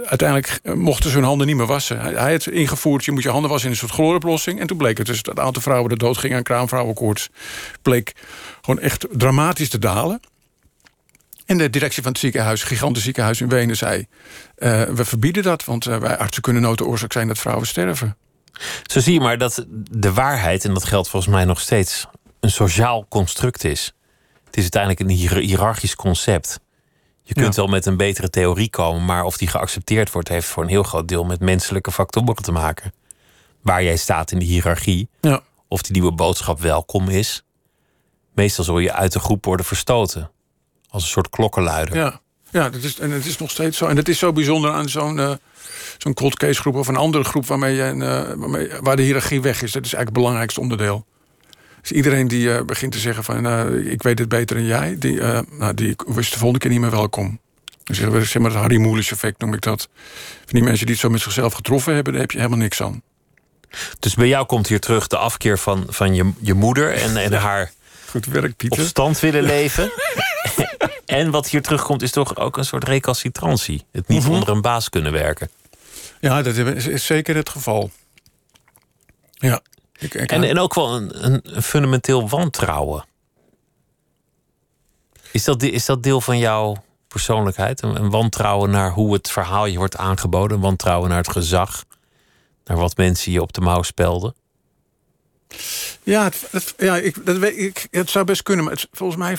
[0.05, 2.01] uiteindelijk mochten ze hun handen niet meer wassen.
[2.01, 4.61] Hij, hij had ingevoerd, je moet je handen wassen in een soort chloroplossing.
[4.61, 7.29] En toen bleek het dus dat het aantal vrouwen dat dood gingen aan kraamvrouwenkoorts...
[7.83, 8.13] bleek
[8.61, 10.21] gewoon echt dramatisch te dalen.
[11.47, 14.07] En de directie van het ziekenhuis, gigantisch ziekenhuis in Wenen, zei...
[14.57, 17.67] eh, we verbieden dat, want eh, wij artsen kunnen nooit de oorzaak zijn dat vrouwen
[17.67, 18.17] sterven.
[18.87, 22.07] Zo zie je maar dat de waarheid, en dat geldt volgens mij nog steeds,
[22.41, 23.93] een sociaal construct is.
[24.45, 26.61] Het is uiteindelijk een hiërarchisch concept.
[27.23, 27.61] Je kunt Ja.
[27.61, 30.83] wel met een betere theorie komen, maar of die geaccepteerd wordt, heeft voor een heel
[30.83, 32.93] groot deel met menselijke factoren te maken.
[33.63, 35.41] Waar jij staat in de hiërarchie, Ja.
[35.69, 37.45] of die nieuwe boodschap welkom is.
[38.35, 40.31] Meestal zul je uit de groep worden verstoten.
[40.89, 41.97] Als een soort klokkenluider.
[41.97, 42.21] Ja,
[42.51, 43.87] ja dat is, en het is nog steeds zo.
[43.87, 45.33] En het is zo bijzonder aan zo'n eh,
[45.99, 46.75] zo'n cold case groep...
[46.75, 49.73] of een andere groep waarmee je, een, eh, waarmee, waar de hiërarchie weg is.
[49.73, 51.07] Dat is eigenlijk het belangrijkste onderdeel.
[51.81, 53.47] Dus iedereen die eh, begint te zeggen van...
[53.87, 54.97] ik weet het beter dan jij...
[54.99, 55.21] die,
[55.51, 57.41] nou, die is de volgende keer niet meer welkom.
[57.85, 59.89] Dus zeg maar het Harry Moelis effect noem ik dat.
[60.45, 62.13] Van die mensen die het zo met zichzelf getroffen hebben...
[62.13, 63.03] daar heb je helemaal niks aan.
[63.99, 67.33] Dus bij jou komt hier terug de afkeer van, van je, je moeder en, en
[67.33, 67.73] haar
[68.09, 68.85] Goed werk, op Pieter.
[68.85, 69.91] stand willen leven.
[71.07, 73.85] en wat hier terugkomt is toch ook een soort recalcitrantie.
[73.93, 74.33] Het niet Mhm.
[74.33, 75.51] onder een baas kunnen werken.
[76.21, 77.91] Ja, dat is, zeker het geval.
[79.33, 79.61] Ja.
[79.99, 81.25] Ik, ik, En, en ook wel een,
[81.57, 83.05] een, fundamenteel wantrouwen.
[85.33, 86.77] Is dat, is dat deel van jouw
[87.09, 87.83] persoonlijkheid?
[87.83, 90.57] Een, een wantrouwen naar hoe het verhaal je wordt aangeboden?
[90.57, 91.85] Een wantrouwen naar het gezag?
[92.65, 94.35] Naar wat mensen je op de mouw spelden?
[96.07, 98.65] Ja, het, het- ja ik, dat weet, ik, het zou best kunnen.
[98.65, 99.37] Maar het, volgens mij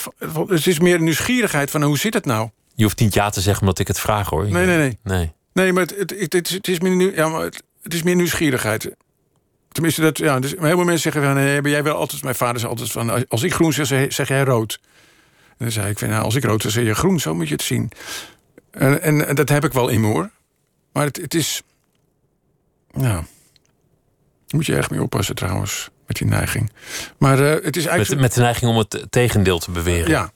[0.48, 2.50] het is meer een nieuwsgierigheid van hoe zit het nou?
[2.76, 4.44] Je hoeft niet ja te zeggen omdat ik het vraag hoor.
[4.52, 4.98] Nee, nee, nee.
[5.04, 5.32] nee.
[5.54, 7.94] Nee, maar het, het, het, het is, het is meer, nieuw- ja, maar het, het
[7.94, 8.96] is meer nieuwsgierigheid.
[9.72, 11.34] Tenminste, dat, ja, dus heel veel mensen zeggen van...
[11.34, 12.24] nee, ben jij wel altijd...
[12.24, 13.28] Mijn vader zei altijd van...
[13.28, 14.80] als ik groen zeg, zeg- zeg jij rood.
[15.48, 16.10] En dan zei ik van...
[16.10, 17.20] Nou, als ik rood zeg, zeg je groen.
[17.20, 17.92] Zo moet je het zien.
[18.72, 20.30] En, en, en dat heb ik wel in me, hoor.
[20.94, 21.62] Maar het, het is...
[22.92, 23.14] Nou...
[24.48, 25.90] Daar moet je echt mee oppassen trouwens.
[26.08, 26.72] Met die neiging.
[27.18, 28.10] Maar eh, het is eigenlijk...
[28.10, 30.10] Met, met de neiging om het tegendeel te beweren.
[30.10, 30.32] Ja.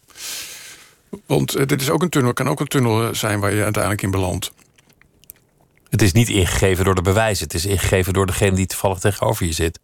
[1.25, 3.63] Want eh, dit is ook een tunnel, kan ook een tunnel eh, zijn waar je
[3.63, 4.51] uiteindelijk in belandt.
[5.89, 7.43] Het is niet ingegeven door de bewijzen.
[7.43, 9.79] Het is ingegeven door degene die toevallig tegenover je zit.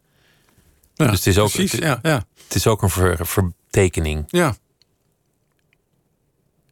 [0.94, 4.24] Ja, dus het is ook, precies, het, ja, ja, het is ook een ver- vertekening.
[4.28, 4.56] ja.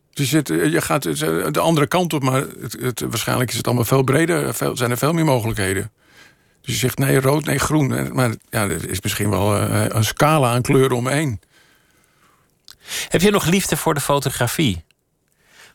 [0.09, 1.03] Je, zit, je gaat
[1.53, 4.53] de andere kant op, maar het, het, waarschijnlijk is het allemaal veel breder.
[4.53, 5.91] Veel, zijn er veel meer mogelijkheden.
[6.66, 8.13] Dus je zegt nee, rood, nee, groen.
[8.13, 11.39] Maar ja, er is misschien wel een scala aan kleuren omheen.
[13.07, 14.84] Heb je nog liefde voor de fotografie?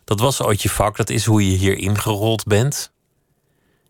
[0.05, 2.93] Dat was ooit je vak, dat is hoe je hier ingerold bent.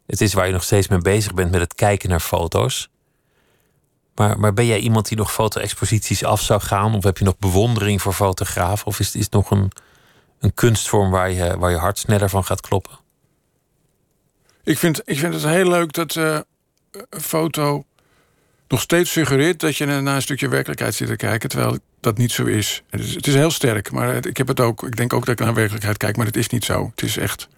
[0.07, 2.91] Het is waar je nog steeds mee bezig bent met het kijken naar foto's.
[4.15, 6.95] Maar, maar ben jij iemand die nog foto-exposities af zou gaan?
[6.95, 8.87] Of heb je nog bewondering voor fotografen?
[8.87, 9.73] Of is, is het nog een,
[10.39, 12.99] een kunstvorm waar je, waar je hart sneller van gaat kloppen?
[14.65, 16.39] Ik vind, ik vind het heel leuk dat uh,
[16.91, 17.85] een foto
[18.69, 22.33] nog steeds suggereert dat je naar een stukje werkelijkheid zit te kijken, terwijl dat niet
[22.33, 22.83] zo is.
[22.91, 24.83] Het is, het is heel sterk, maar ik heb het ook.
[24.83, 26.91] Ik denk ook dat ik naar werkelijkheid kijk, maar het is niet zo.
[26.91, 27.49] Het is echt.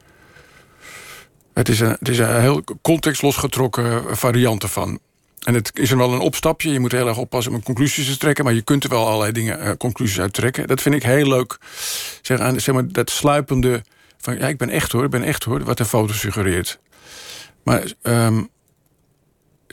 [1.52, 4.98] Het is een, het is een heel contextlosgetrokken variant ervan.
[5.42, 6.72] En het is er wel een opstapje.
[6.72, 8.44] Je moet heel erg oppassen om conclusies te trekken.
[8.44, 10.66] Maar je kunt er wel allerlei dingen, uh, conclusies uit trekken.
[10.66, 11.58] Dat vind ik heel leuk.
[12.22, 13.82] Zeg, aan, zeg maar, dat sluipende
[14.18, 16.78] van ja, ik ben echt hoor, ik ben echt hoor, wat een foto suggereert.
[17.62, 18.48] Maar um,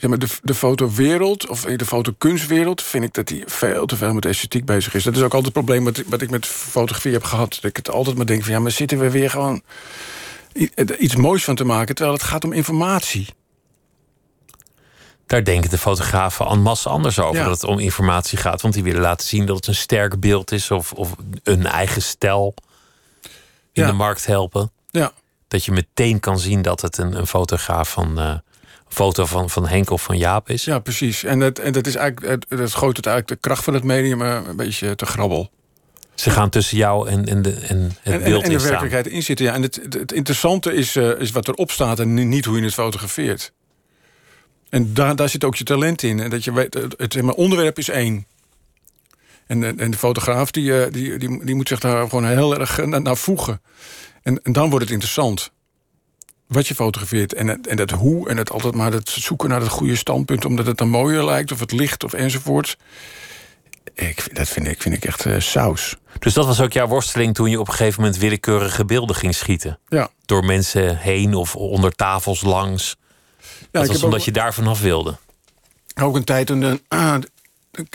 [0.00, 4.12] zeg maar, de, de fotowereld, of de fotokunstwereld, vind ik dat die veel te veel
[4.12, 5.04] met esthetiek bezig is.
[5.04, 7.54] Dat is ook altijd het probleem wat, wat ik met fotografie heb gehad.
[7.54, 9.62] Dat ik het altijd maar denk van ja, maar zitten we weer gewoon
[10.98, 13.28] iets moois van te maken, terwijl het gaat om informatie.
[15.26, 17.44] Daar denken de fotografen en masse anders over.
[17.44, 18.60] Dat het om informatie gaat.
[18.60, 20.70] Want die willen laten zien dat het een sterk beeld is.
[20.70, 22.54] Of, of een eigen stijl
[23.72, 24.72] in de markt helpen.
[24.90, 25.12] Ja.
[25.48, 28.34] Dat je meteen kan zien dat het een, een fotograaf van, uh,
[28.94, 30.64] foto van, van Henk of van Jaap is.
[30.64, 31.24] Ja, precies.
[31.24, 34.20] En dat, en dat is eigenlijk, het, gooit het eigenlijk de kracht van het medium
[34.20, 35.50] een beetje te grabbel.
[36.14, 39.06] Ze gaan tussen jou en, en, de, en het en, beeld en, en de werkelijkheid
[39.06, 39.46] in zitten.
[39.46, 39.54] Ja.
[39.54, 42.74] En het, het interessante is, uh, is wat erop staat en niet hoe je het
[42.74, 43.52] fotografeert.
[44.68, 46.20] En daar, daar zit ook je talent in.
[46.20, 48.26] En dat je weet, het, het onderwerp is één.
[49.46, 52.86] En, en de fotograaf die, eh, die, die, die moet zich daar gewoon heel erg
[52.86, 53.60] naar, voegen.
[54.22, 55.52] En, en dan wordt het interessant.
[56.50, 57.34] Wat je fotografeert.
[57.34, 58.28] En, het, en dat hoe.
[58.28, 60.44] En het altijd maar het zoeken naar het goede standpunt.
[60.44, 61.52] Omdat het dan mooier lijkt.
[61.52, 62.76] Of het licht of enzovoort.
[63.94, 65.96] Ik, dat vind ik, vind ik echt uh, saus.
[66.18, 69.34] Dus dat was ook jouw worsteling toen je op een gegeven moment willekeurige beelden ging
[69.34, 69.78] schieten?
[69.88, 70.10] Ja.
[70.24, 72.96] Door mensen heen of onder tafels langs?
[73.60, 75.16] Ja, dat was omdat je daar vanaf wilde.
[76.00, 76.72] Ook een tijd toen uh,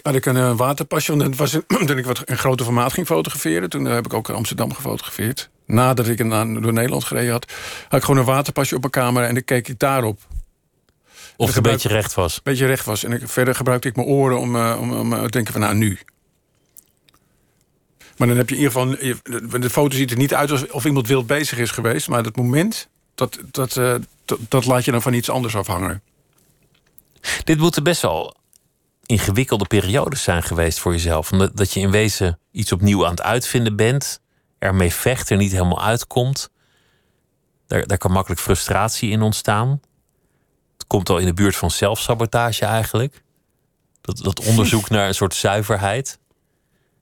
[0.03, 1.17] had ik een uh, waterpasje.
[1.17, 1.51] Want was
[1.85, 3.69] toen ik wat een grote formaat ging fotograferen.
[3.69, 5.49] Toen heb ik ook in Amsterdam gefotografeerd.
[5.65, 7.51] Nadat ik door Nederland gereden had,
[7.87, 10.19] had ik gewoon een waterpasje op mijn camera en dan keek ik daarop.
[11.37, 12.35] Of het een beetje recht was.
[12.35, 13.03] Een beetje recht was.
[13.03, 15.75] En ik, verder gebruikte ik mijn oren om, uh, om, om te denken van nou
[15.75, 15.99] nu.
[18.17, 19.59] Maar dan heb je in ieder geval...
[19.59, 22.07] De foto ziet er niet uit alsof iemand wild bezig is geweest.
[22.07, 23.95] Maar dat moment, dat, dat, uh,
[24.25, 26.01] dat, dat laat je dan van iets anders afhangen.
[27.43, 28.35] Dit moeten best wel
[29.05, 31.31] ingewikkelde periodes zijn geweest voor jezelf.
[31.31, 34.21] Omdat dat je in wezen iets opnieuw aan het uitvinden bent.
[34.59, 36.49] Ermee vecht, er niet helemaal uitkomt.
[37.67, 39.81] Daar, daar kan makkelijk frustratie in ontstaan.
[40.73, 43.23] Het komt al in de buurt van zelfsabotage eigenlijk.
[44.01, 46.19] Dat, dat onderzoek naar een soort zuiverheid.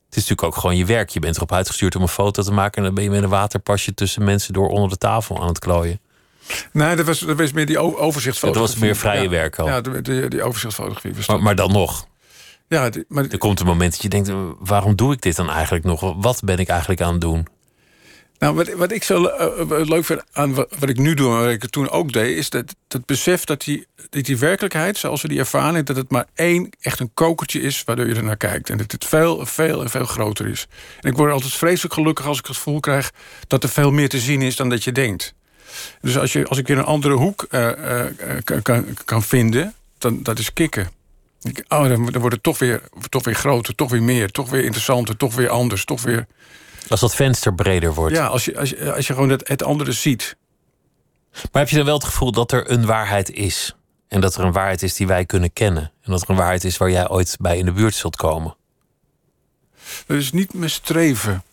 [0.06, 1.10] Het is natuurlijk ook gewoon je werk.
[1.10, 2.78] Je bent erop uitgestuurd om een foto te maken...
[2.78, 5.60] en dan ben je met een waterpasje tussen mensen door onder de tafel aan het
[5.60, 6.00] klooien.
[6.72, 8.54] Nee, dat was, dat was meer die overzichtsfotografie.
[8.54, 9.68] dat was meer vrije werk al.
[9.68, 11.14] Ja, die, die, die overzichtsfotografie.
[11.28, 12.08] Maar, maar, dan nog.
[12.74, 13.26] Ja, maar...
[13.30, 16.14] Er komt een moment dat je denkt, waarom doe ik dit dan eigenlijk nog?
[16.18, 17.48] Wat ben ik eigenlijk aan het doen?
[18.38, 21.34] Nou, wat, wat ik zo uh, leuk vind aan wat, wat, ik nu doe...
[21.34, 22.38] en wat ik toen ook deed...
[22.38, 25.86] is dat, dat besef dat die, dat die werkelijkheid, zoals we die ervaren...
[25.86, 28.70] dat het maar één echt een kokertje is waardoor je er naar kijkt.
[28.70, 30.68] En dat het veel, veel en veel groter is.
[31.02, 33.12] En ik word altijd vreselijk gelukkig als ik het gevoel krijg...
[33.48, 35.34] dat er veel meer te zien is dan dat je denkt.
[36.02, 40.24] Dus als, je, als ik weer een andere hoek uh, uh, kan, kan vinden, dan
[40.24, 41.02] dat is kicken.
[41.44, 44.50] Ik, oh, dan, dan wordt het toch weer, toch weer groter, toch weer meer, toch
[44.50, 46.28] weer interessanter, toch weer anders, toch weer.
[46.88, 48.16] Als dat venster breder wordt.
[48.16, 50.36] Ja, als je, als je, als je gewoon het, het andere ziet.
[51.32, 53.76] Maar heb je dan wel het gevoel dat er een waarheid is?
[54.08, 55.92] En dat er een waarheid is die wij kunnen kennen?
[56.02, 58.56] En dat er een waarheid is waar jij ooit bij in de buurt zult komen?
[60.06, 61.44] Dat is niet mijn streven.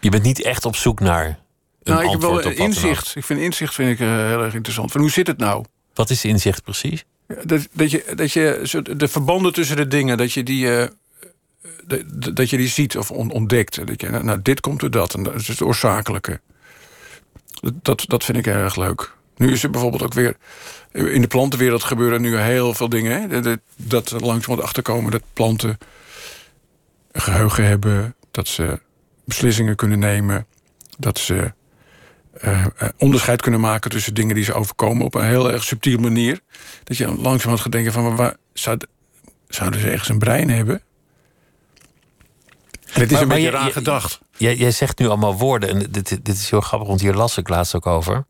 [0.00, 1.38] Je bent niet echt op zoek naar
[1.82, 3.16] nou, ik heb wel inzicht.
[3.16, 4.92] Ik vind inzicht vind ik, uh, heel erg interessant.
[4.92, 5.64] Van hoe zit het nou?
[5.94, 7.04] Wat is inzicht precies?
[7.44, 8.60] Dat, dat, je, dat je
[8.96, 10.66] de verbanden tussen de dingen, dat je die,
[11.86, 13.86] de, dat je die ziet of ontdekt.
[13.86, 15.14] Dat je, nou, dit komt door dat.
[15.14, 16.40] En dat is het oorzakelijke.
[17.82, 19.16] Dat, dat vind ik erg leuk.
[19.36, 20.36] Nu is er bijvoorbeeld ook weer...
[20.92, 23.20] In de plantenwereld gebeuren nu heel veel dingen.
[23.20, 23.40] Hè?
[23.40, 25.78] Dat, dat langzamerhand achterkomen dat planten
[27.12, 28.14] een geheugen hebben.
[28.30, 28.80] Dat ze
[29.24, 30.46] beslissingen kunnen nemen.
[30.98, 31.52] Dat ze
[32.44, 32.66] uh,
[32.96, 36.40] onderscheid kunnen maken tussen dingen die ze overkomen op een heel erg subtiele manier.
[36.84, 38.78] Dat je langzamerhand gaat denken van waar, zou,
[39.48, 40.82] zouden ze ergens een brein hebben?
[42.88, 44.20] Het is Maar- een maar beetje je- raar je- gedacht.
[44.36, 47.36] Jij, jij zegt nu allemaal woorden en dit, dit is heel grappig, want hier las
[47.36, 48.24] ik laatst ook over.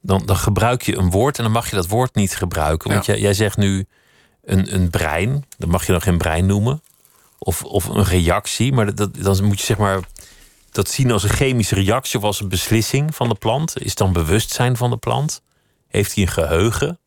[0.00, 2.90] Dan, dan gebruik je een woord en dan mag je dat woord niet gebruiken.
[2.90, 3.12] Want Ja.
[3.12, 3.86] jij, jij zegt nu
[4.44, 6.82] een, een brein, dan mag je dan geen brein noemen.
[7.38, 10.00] Of, of een reactie, maar dat, dat- dan moet je zeg maar
[10.74, 13.82] dat zien als een chemische reactie of als een beslissing van de plant.
[13.82, 15.42] Is dan bewustzijn van de plant?
[15.88, 16.98] Heeft hij een geheugen?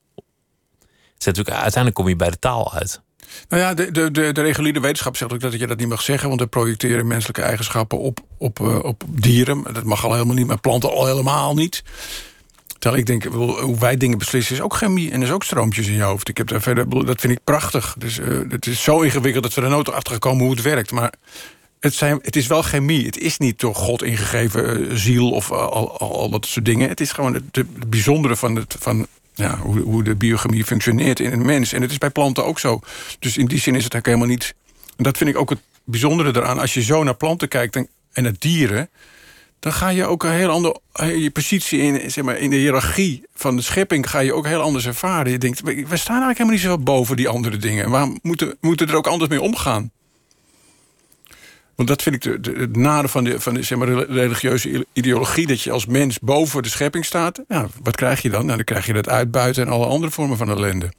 [1.18, 3.02] Natuurlijk, uiteindelijk kom je bij de taal uit.
[3.50, 6.28] Nou ja, de, de, de, reguliere wetenschap zegt ook dat je dat niet mag zeggen...
[6.28, 9.64] want we projecteren menselijke eigenschappen op, op, eh, op dieren.
[9.74, 11.84] Dat mag al helemaal niet, maar planten al helemaal niet.
[12.80, 15.12] Terwijl ik denk, hoe wij dingen beslissen is ook chemie...
[15.12, 16.30] en is ook stroompjes in je hoofd.
[16.30, 17.96] Ik heb daar verder, dat vind ik prachtig.
[17.98, 20.92] Dus, eh, het is zo ingewikkeld dat we er nooit achter komen hoe het werkt.
[20.92, 21.14] Maar
[21.80, 23.06] het, het is wel chemie.
[23.06, 26.90] Het is niet door God ingegeven eh, ziel of al, al, al dat soort dingen.
[26.90, 31.32] Het is gewoon het, bijzondere van, het, van ja, hoe, hoe de biochemie functioneert in
[31.32, 31.74] een mens.
[31.74, 32.80] En het is bij planten ook zo.
[33.20, 34.56] Dus in die zin is het ook helemaal niet...
[34.96, 36.60] En dat vind ik ook het bijzondere eraan.
[36.60, 38.90] Als je zo naar planten kijkt en, en naar dieren...
[39.60, 40.76] dan ga je ook een heel ander...
[41.18, 44.10] je positie in, zeg maar, in de hiërarchie van de schepping...
[44.10, 45.32] ga je ook heel anders ervaren.
[45.32, 47.90] Je denkt, we staan eigenlijk helemaal niet zo boven die andere dingen.
[47.90, 49.92] Waarom moeten, moeten er ook anders mee omgaan?
[51.78, 54.06] Want dat vind ik de, de, het nadeel van de, van de zeg maar, de
[54.10, 55.48] religieuze ideologie...
[55.48, 57.44] dat je als mens boven de schepping staat.
[57.48, 58.46] Ja, wat krijg je dan?
[58.46, 60.92] Nou, dan krijg je dat uitbuiten en alle andere vormen van ellende.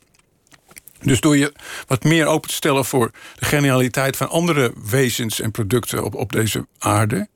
[1.01, 1.53] Dus door je
[1.87, 4.17] wat meer open te stellen voor de genialiteit...
[4.17, 7.29] van andere wezens en producten op, op deze aarde...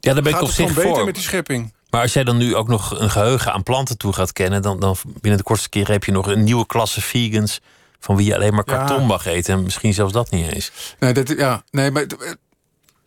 [0.00, 1.04] Ja, daar ben ik op zich beter voor.
[1.04, 1.72] met die schepping.
[1.90, 4.80] Maar als jij dan nu ook nog een geheugen aan planten toe gaat kennen, dan,
[4.80, 7.60] dan binnen de kortste keer heb je nog een nieuwe klasse vegans
[8.02, 8.76] van wie je alleen maar Ja.
[8.76, 9.54] karton mag eten.
[9.54, 10.72] En misschien zelfs dat niet eens.
[10.98, 12.06] Nee, dat, ja, nee maar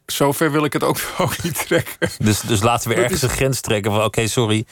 [0.06, 2.10] zover wil ik het ook, ook niet trekken.
[2.18, 4.66] Dus, dus laten we ergens is- een grens trekken van oké, sorry,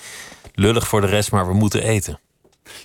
[0.54, 2.20] lullig voor de rest, maar we moeten eten.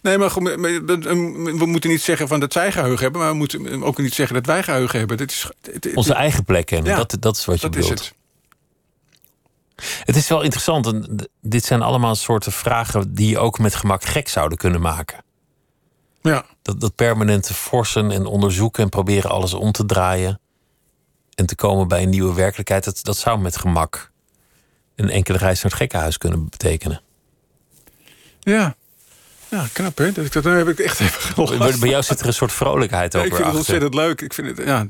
[0.03, 3.03] Nee, maar, goed, maar- maar dat- eh, we moeten niet zeggen van dat zij geheugen
[3.03, 3.21] hebben...
[3.21, 5.17] maar we moeten ook niet zeggen dat wij geheugen hebben.
[5.17, 5.51] Dit is,
[5.95, 8.05] Onze eigen plek kennen, Ja, dat, dat is wat je dat is bedoelt.
[8.05, 8.17] het.
[10.05, 10.87] Het is wel interessant.
[10.87, 15.25] En dit zijn allemaal soorten vragen die je ook met gemak gek zouden kunnen maken.
[16.23, 16.45] Ja.
[16.69, 20.41] Dat, dat permanente forsen en onderzoeken en proberen alles om te draaien.
[21.35, 22.85] En te komen bij een nieuwe werkelijkheid.
[22.85, 24.11] Dat, dat zou met gemak
[24.97, 27.01] een enkele reis naar het gekkenhuis kunnen betekenen.
[28.41, 28.77] Ja.
[29.49, 30.13] Ja, knap hè.
[30.13, 33.27] Dat heb ik echt even gelast Bij, jou zit er een soort vrolijkheid Ja, ook
[33.27, 34.21] ik vind het ontzettend leuk.
[34.21, 34.87] Ik vind het, ja.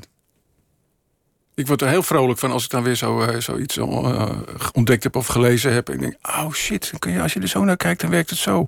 [1.55, 4.29] Ik word er heel vrolijk van als ik dan weer zo, eh, zoiets eh,
[4.73, 5.89] ontdekt heb of gelezen heb.
[5.89, 8.39] Ik denk, oh shit, kun je, als je er zo naar kijkt, dan werkt het
[8.39, 8.67] zo.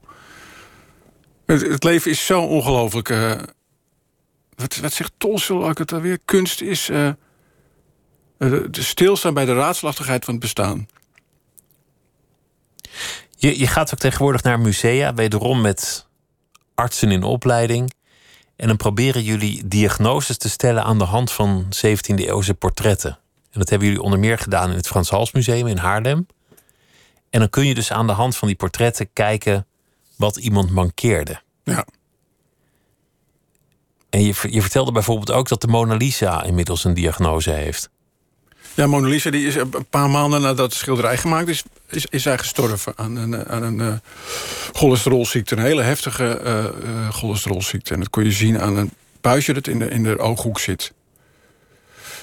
[1.52, 3.10] Het, het leven is zo ongelooflijk.
[3.10, 3.39] eh,
[4.56, 6.20] wat, wat zegt Tolstoy ook het alweer?
[6.26, 7.12] Kunst is eh,
[8.38, 10.88] de stilstaan bij de raadselachtigheid van het bestaan.
[13.36, 16.08] Je, je gaat ook tegenwoordig naar musea, wederom met
[16.76, 17.93] artsen in opleiding.
[18.56, 23.20] En dan proberen jullie diagnoses te stellen aan de hand van 17e-eeuwse portretten.
[23.52, 26.28] En dat hebben jullie onder meer gedaan in het Frans Hals Museum in Haarlem.
[27.30, 29.66] En dan kun je dus aan de hand van die portretten kijken
[30.22, 31.41] wat iemand mankeerde.
[31.63, 31.86] Ja.
[34.09, 37.89] En je, je vertelde bijvoorbeeld ook dat de Mona Lisa inmiddels een diagnose heeft.
[38.74, 42.24] Ja, Mona Lisa die is een paar maanden nadat de schilderij gemaakt is, is, is
[42.24, 43.93] zij gestorven aan een, aan een eh,
[44.74, 45.55] cholesterolziekte.
[45.55, 46.74] Een hele heftige eh, eh,
[47.09, 47.93] cholesterolziekte.
[47.93, 48.91] En dat kon je zien aan een
[49.22, 50.93] buisje dat in de, in de ooghoek zit.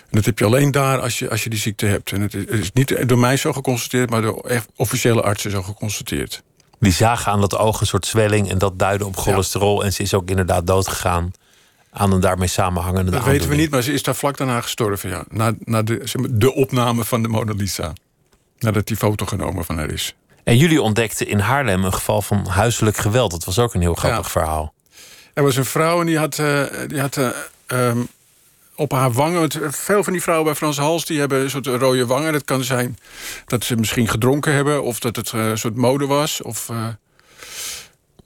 [0.01, 2.12] En dat heb je alleen daar als je, als je die ziekte hebt.
[2.12, 5.51] En het is, het is niet door mij zo geconstateerd, maar door echt officiële artsen
[5.51, 6.42] zo geconstateerd.
[6.81, 9.85] Die zagen aan dat oog een soort zwelling en dat duidde op cholesterol.
[9.85, 11.33] En ze is ook inderdaad doodgegaan
[11.91, 15.09] aan een daarmee samenhangende Dat weten we niet, maar ze is daar vlak daarna gestorven.
[15.11, 15.24] Ja.
[15.29, 17.93] Na, na de, de opname van de Mona Lisa.
[18.59, 20.14] Nadat die foto genomen van haar is.
[20.45, 23.31] En jullie ontdekten in Haarlem een geval van huiselijk geweld.
[23.31, 24.31] Dat was ook een heel grappig Ja.
[24.31, 24.72] verhaal.
[25.35, 27.29] Er was een vrouw en die had, eh, die had eh,
[27.66, 27.99] ehm,
[28.79, 29.72] op haar wangen...
[29.72, 32.33] veel van die vrouwen bij Frans Hals die hebben een soort rode wangen.
[32.33, 32.99] Dat kan zijn
[33.47, 34.83] dat ze misschien gedronken hebben...
[34.83, 36.43] of dat het eh, een soort mode was.
[36.43, 36.87] Of, eh,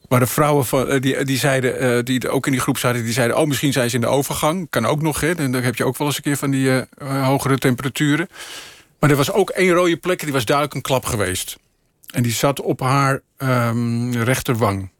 [0.09, 3.05] maar de vrouwen van, eh, die, die, zeiden, die ook in die groep zaten...
[3.05, 4.67] die zeiden, oh, misschien zijn ze in de overgang.
[4.71, 5.35] Kan ook nog, hè.
[5.35, 8.29] En dan heb je ook wel eens een keer van die hogere temperaturen.
[8.99, 11.59] Maar er was ook één rode plek, die was duidelijk een klap geweest.
[12.15, 14.91] En die zat op haar ehm, rechterwang.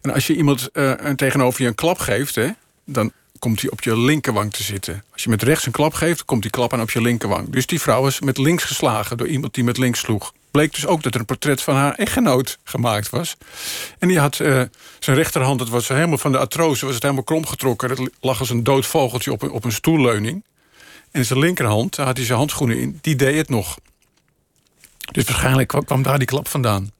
[0.00, 0.70] En als je iemand
[1.16, 2.48] tegenover je een klap geeft, hè,
[2.84, 3.12] dan
[3.42, 5.04] komt hij op je linkerwang te zitten.
[5.12, 7.50] Als je met rechts een klap geeft, komt die klap aan op je linkerwang.
[7.50, 10.32] Dus die vrouw is met links geslagen door iemand die met links sloeg.
[10.50, 13.36] Bleek dus ook dat er een portret van haar echtgenoot gemaakt was.
[13.98, 14.62] En die had eh,
[14.98, 17.88] zijn rechterhand, dat was helemaal van de atrose, was het helemaal kromgetrokken.
[17.88, 20.44] Dat lag als een dood vogeltje op een, op een stoelleuning.
[21.10, 23.78] En zijn linkerhand, daar had hij zijn handschoenen in, die deed het nog.
[25.12, 26.90] Dus waarschijnlijk kwam daar die klap vandaan.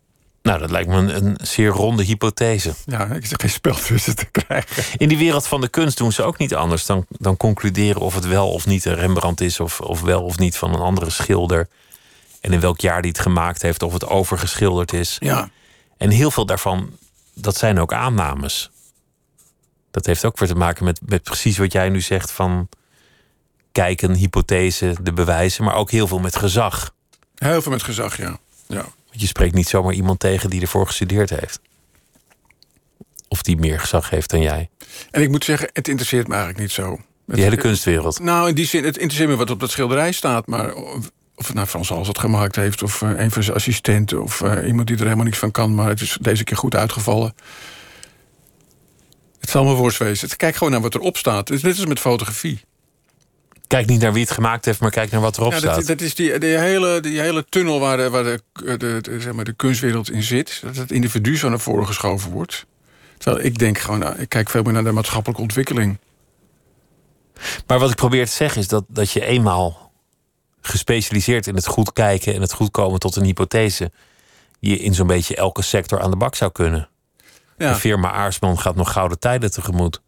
[0.42, 2.74] Nou, dat lijkt me een, een zeer ronde hypothese.
[2.86, 4.84] Ja, ik zeg geen spel tussen te krijgen.
[4.96, 8.14] In die wereld van de kunst doen ze ook niet anders dan, dan concluderen of
[8.14, 11.10] het wel of niet een Rembrandt is, of, of wel of niet van een andere
[11.10, 11.68] schilder.
[12.40, 15.16] En in welk jaar die het gemaakt heeft, of het overgeschilderd is.
[15.20, 15.50] Ja.
[15.96, 16.90] En heel veel daarvan,
[17.34, 18.70] dat zijn ook aannames.
[19.90, 22.68] Dat heeft ook weer te maken met, met precies wat jij nu zegt van
[23.72, 26.94] kijken, hypothese, de bewijzen, maar ook heel veel met gezag.
[27.34, 28.38] Heel veel met gezag, ja.
[28.66, 28.84] ja.
[29.12, 31.60] Want je spreekt niet zomaar iemand tegen die ervoor gestudeerd heeft.
[33.28, 34.70] Of die meer gezag heeft dan jij.
[35.10, 36.98] En ik moet zeggen, het interesseert me eigenlijk niet zo.
[37.26, 38.20] Die hele kunstwereld.
[38.20, 40.46] Nou, in die zin, het interesseert me wat op dat schilderij staat.
[40.46, 42.82] Maar of, het nou Frans Hals het gemaakt heeft...
[42.82, 44.22] of uh, een van zijn assistenten...
[44.22, 45.74] of uh, iemand die er helemaal niks van kan...
[45.74, 47.34] maar het is deze keer goed uitgevallen.
[49.40, 50.36] Het zal me worst wezen.
[50.36, 51.48] Kijk gewoon naar wat erop staat.
[51.48, 52.60] Het is net als met fotografie.
[53.72, 55.74] Kijk niet naar wie het gemaakt heeft, maar kijk naar wat erop ja, staat.
[55.74, 59.20] Dat, dat is die, die, hele, die hele tunnel waar, de, waar de, de, de,
[59.20, 60.60] zeg maar de kunstwereld in zit.
[60.64, 62.66] Dat het individu zo naar voren geschoven wordt.
[63.18, 65.98] Terwijl ik denk gewoon, nou, ik kijk veel meer naar de maatschappelijke ontwikkeling.
[67.66, 69.92] Maar wat ik probeer te zeggen is dat, dat je eenmaal
[70.60, 73.90] gespecialiseerd in het goed kijken en het goed komen tot een hypothese,
[74.60, 76.88] je in zo'n beetje elke sector aan de bak zou kunnen.
[77.56, 77.72] Ja.
[77.72, 80.00] De firma Aarsman gaat nog gouden tijden tegemoet.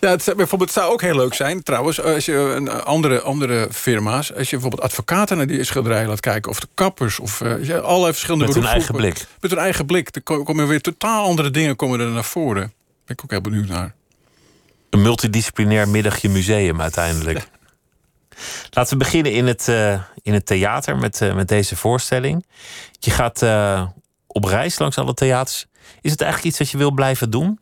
[0.00, 4.34] Ja, het, bijvoorbeeld, zou ook heel leuk zijn, trouwens, als je een andere, andere firma's,
[4.34, 8.12] als je bijvoorbeeld advocaten naar die schilderijen laat kijken, of de kappers, of uh, allerlei
[8.12, 9.26] verschillende Met hun eigen blik.
[9.40, 10.08] Met hun eigen blik.
[10.16, 12.62] Er komen weer totaal andere dingen komen er naar voren.
[12.62, 12.72] Daar
[13.04, 13.94] ben ik ook heel benieuwd naar.
[14.90, 17.38] Een multidisciplinair middagje museum uiteindelijk.
[17.38, 17.44] Ja.
[18.70, 22.46] Laten we beginnen in het, uh, in het theater met, uh, met deze voorstelling.
[22.90, 23.86] Je gaat uh,
[24.26, 25.66] op reis langs alle theaters.
[26.00, 27.58] Is het eigenlijk iets dat je wil blijven doen?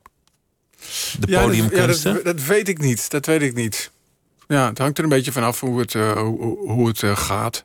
[1.18, 1.46] De ja?
[1.46, 3.10] Dat, ja, dat, dat, weet ik niet.
[3.10, 3.90] Dat weet ik niet.
[4.48, 7.64] Ja, het hangt er een beetje vanaf hoe het, uh, hoe, hoe het uh, gaat.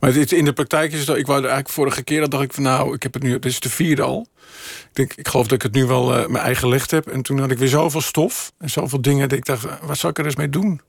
[0.00, 1.16] Maar het, in de praktijk is het.
[1.16, 3.30] Ik wou er eigenlijk vorige keer dat dacht ik van nou, ik heb het nu.
[3.30, 4.26] Dit is de vierde al.
[4.62, 7.06] Ik denk, ik geloof dat ik het nu wel uh, mijn eigen licht heb.
[7.06, 9.28] En toen had ik weer zoveel stof en zoveel dingen.
[9.28, 10.80] Dat ik dacht, wat zal ik er eens mee doen?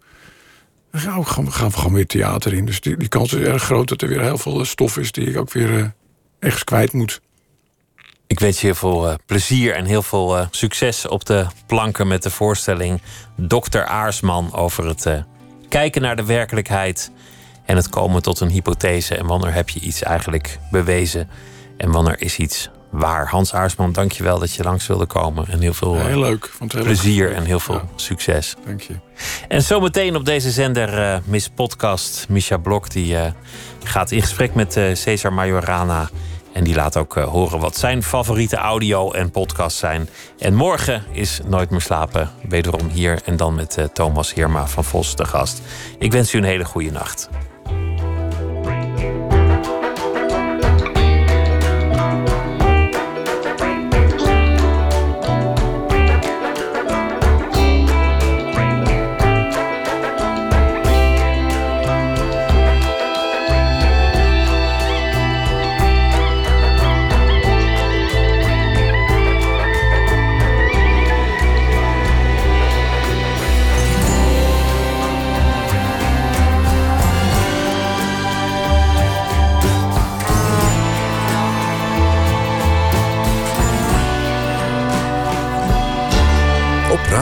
[0.91, 2.65] Dan gaan we, gaan, gaan we gewoon weer theater in.
[2.65, 5.27] Dus die, die kans is erg groot dat er weer heel veel stof is die
[5.29, 5.93] ik ook weer
[6.39, 7.21] ergens kwijt moet.
[8.29, 12.07] Ik wens je heel veel uh, plezier en heel veel uh, succes op de planken
[12.07, 13.01] met de voorstelling
[13.35, 13.79] Dr.
[13.79, 15.13] Aarsman over het uh,
[15.69, 17.11] kijken naar de werkelijkheid
[17.65, 19.15] en het komen tot een hypothese.
[19.15, 21.29] En wanneer heb je iets eigenlijk bewezen
[21.77, 23.27] en wanneer is iets waar.
[23.27, 25.47] Hans Aarsman, dank je wel dat je langs wilde komen.
[25.47, 26.51] En heel veel heel leuk.
[26.59, 27.37] Heel plezier leuk.
[27.37, 27.87] en heel veel ja.
[27.95, 28.55] succes.
[28.65, 28.93] Dank je.
[29.47, 32.25] En zometeen op deze zender Miss Podcast.
[32.29, 33.15] Misha Blok die
[33.83, 36.09] gaat in gesprek met Cesar Majorana.
[36.53, 40.09] En die laat ook uh, horen wat zijn favoriete audio en podcast zijn.
[40.37, 43.21] En morgen is Nooit meer slapen wederom hier.
[43.25, 45.61] En dan met uh, Thomas Heerma van Vos de gast.
[45.99, 47.29] Ik wens u een hele goede nacht.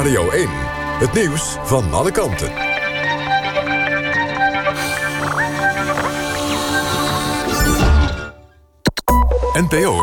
[0.07, 0.47] Radio 1.
[0.99, 2.51] Het nieuws van alle kanten.
[9.53, 10.01] NPO